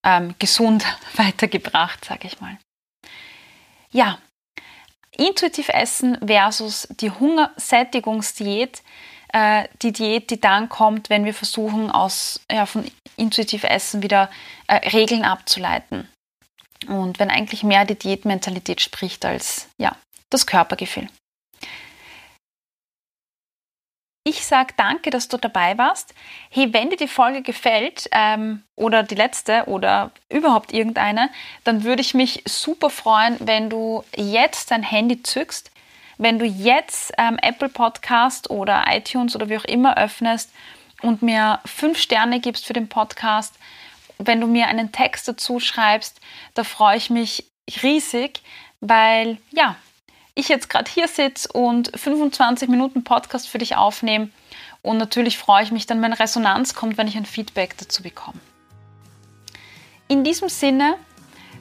ähm, 0.04 0.34
gesund 0.38 0.84
weitergebracht, 1.16 2.04
sage 2.04 2.26
ich 2.26 2.40
mal. 2.40 2.58
Ja, 3.92 4.18
intuitiv 5.16 5.68
essen 5.70 6.18
versus 6.26 6.86
die 6.90 7.10
Hungersättigungsdiät 7.10 8.82
äh, 9.32 9.68
die 9.82 9.92
Diät, 9.92 10.30
die 10.30 10.40
dann 10.40 10.68
kommt, 10.68 11.08
wenn 11.08 11.24
wir 11.24 11.34
versuchen, 11.34 11.90
aus, 11.90 12.40
ja, 12.50 12.66
von 12.66 12.84
intuitiv 13.16 13.64
Essen 13.64 14.02
wieder 14.02 14.30
äh, 14.66 14.88
Regeln 14.90 15.24
abzuleiten. 15.24 16.08
Und 16.88 17.18
wenn 17.18 17.30
eigentlich 17.30 17.62
mehr 17.62 17.84
die 17.84 17.98
Diätmentalität 17.98 18.80
spricht 18.80 19.24
als 19.24 19.68
ja, 19.78 19.94
das 20.30 20.46
Körpergefühl. 20.46 21.08
Ich 24.30 24.46
sage 24.46 24.74
danke, 24.76 25.10
dass 25.10 25.26
du 25.26 25.38
dabei 25.38 25.76
warst. 25.76 26.14
Hey, 26.50 26.72
wenn 26.72 26.88
dir 26.88 26.96
die 26.96 27.08
Folge 27.08 27.42
gefällt 27.42 28.08
ähm, 28.12 28.62
oder 28.76 29.02
die 29.02 29.16
letzte 29.16 29.64
oder 29.64 30.12
überhaupt 30.28 30.72
irgendeine, 30.72 31.30
dann 31.64 31.82
würde 31.82 32.00
ich 32.00 32.14
mich 32.14 32.44
super 32.46 32.90
freuen, 32.90 33.38
wenn 33.40 33.68
du 33.68 34.04
jetzt 34.14 34.70
dein 34.70 34.84
Handy 34.84 35.20
zückst, 35.20 35.72
wenn 36.18 36.38
du 36.38 36.44
jetzt 36.44 37.12
ähm, 37.18 37.38
Apple 37.42 37.70
Podcast 37.70 38.50
oder 38.50 38.84
iTunes 38.86 39.34
oder 39.34 39.48
wie 39.48 39.58
auch 39.58 39.64
immer 39.64 39.98
öffnest 39.98 40.52
und 41.02 41.22
mir 41.22 41.58
fünf 41.64 41.98
Sterne 41.98 42.38
gibst 42.38 42.66
für 42.66 42.72
den 42.72 42.88
Podcast, 42.88 43.56
wenn 44.18 44.40
du 44.40 44.46
mir 44.46 44.68
einen 44.68 44.92
Text 44.92 45.26
dazu 45.26 45.58
schreibst, 45.58 46.20
da 46.54 46.62
freue 46.62 46.98
ich 46.98 47.10
mich 47.10 47.50
riesig, 47.82 48.42
weil 48.78 49.38
ja, 49.50 49.74
ich 50.34 50.48
jetzt 50.48 50.70
gerade 50.70 50.90
hier 50.90 51.08
sitze 51.08 51.52
und 51.52 51.90
25 51.94 52.68
Minuten 52.68 53.04
Podcast 53.04 53.48
für 53.48 53.58
dich 53.58 53.76
aufnehme 53.76 54.30
und 54.82 54.98
natürlich 54.98 55.38
freue 55.38 55.62
ich 55.62 55.72
mich 55.72 55.86
dann, 55.86 56.00
wenn 56.02 56.12
Resonanz 56.12 56.74
kommt, 56.74 56.96
wenn 56.98 57.08
ich 57.08 57.16
ein 57.16 57.26
Feedback 57.26 57.76
dazu 57.78 58.02
bekomme. 58.02 58.38
in 60.08 60.24
diesem 60.24 60.48
Sinne 60.48 60.96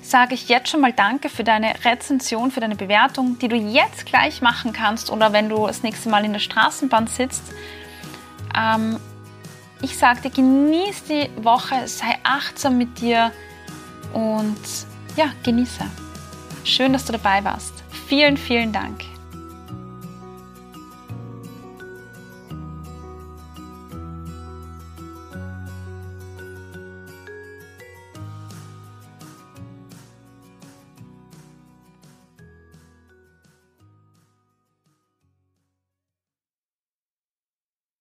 sage 0.01 0.33
ich 0.33 0.49
jetzt 0.49 0.69
schon 0.69 0.81
mal 0.81 0.93
Danke 0.93 1.29
für 1.29 1.43
deine 1.43 1.73
Rezension, 1.83 2.51
für 2.51 2.59
deine 2.59 2.75
Bewertung, 2.75 3.37
die 3.39 3.47
du 3.47 3.55
jetzt 3.55 4.05
gleich 4.05 4.41
machen 4.41 4.73
kannst 4.73 5.11
oder 5.11 5.33
wenn 5.33 5.49
du 5.49 5.67
das 5.67 5.83
nächste 5.83 6.09
Mal 6.09 6.25
in 6.25 6.33
der 6.33 6.39
Straßenbahn 6.39 7.07
sitzt. 7.07 7.43
Ähm, 8.57 8.99
ich 9.81 9.97
sage 9.97 10.21
dir, 10.21 10.31
genieß 10.31 11.03
die 11.05 11.29
Woche, 11.43 11.87
sei 11.87 12.17
achtsam 12.23 12.77
mit 12.77 12.99
dir 12.99 13.31
und 14.13 14.57
ja, 15.15 15.31
genieße. 15.43 16.08
Schön, 16.63 16.93
dass 16.93 17.05
du 17.05 17.13
dabei 17.13 17.43
warst. 17.43 17.73
Vielen, 18.07 18.37
vielen 18.37 18.71
Dank. 18.71 19.08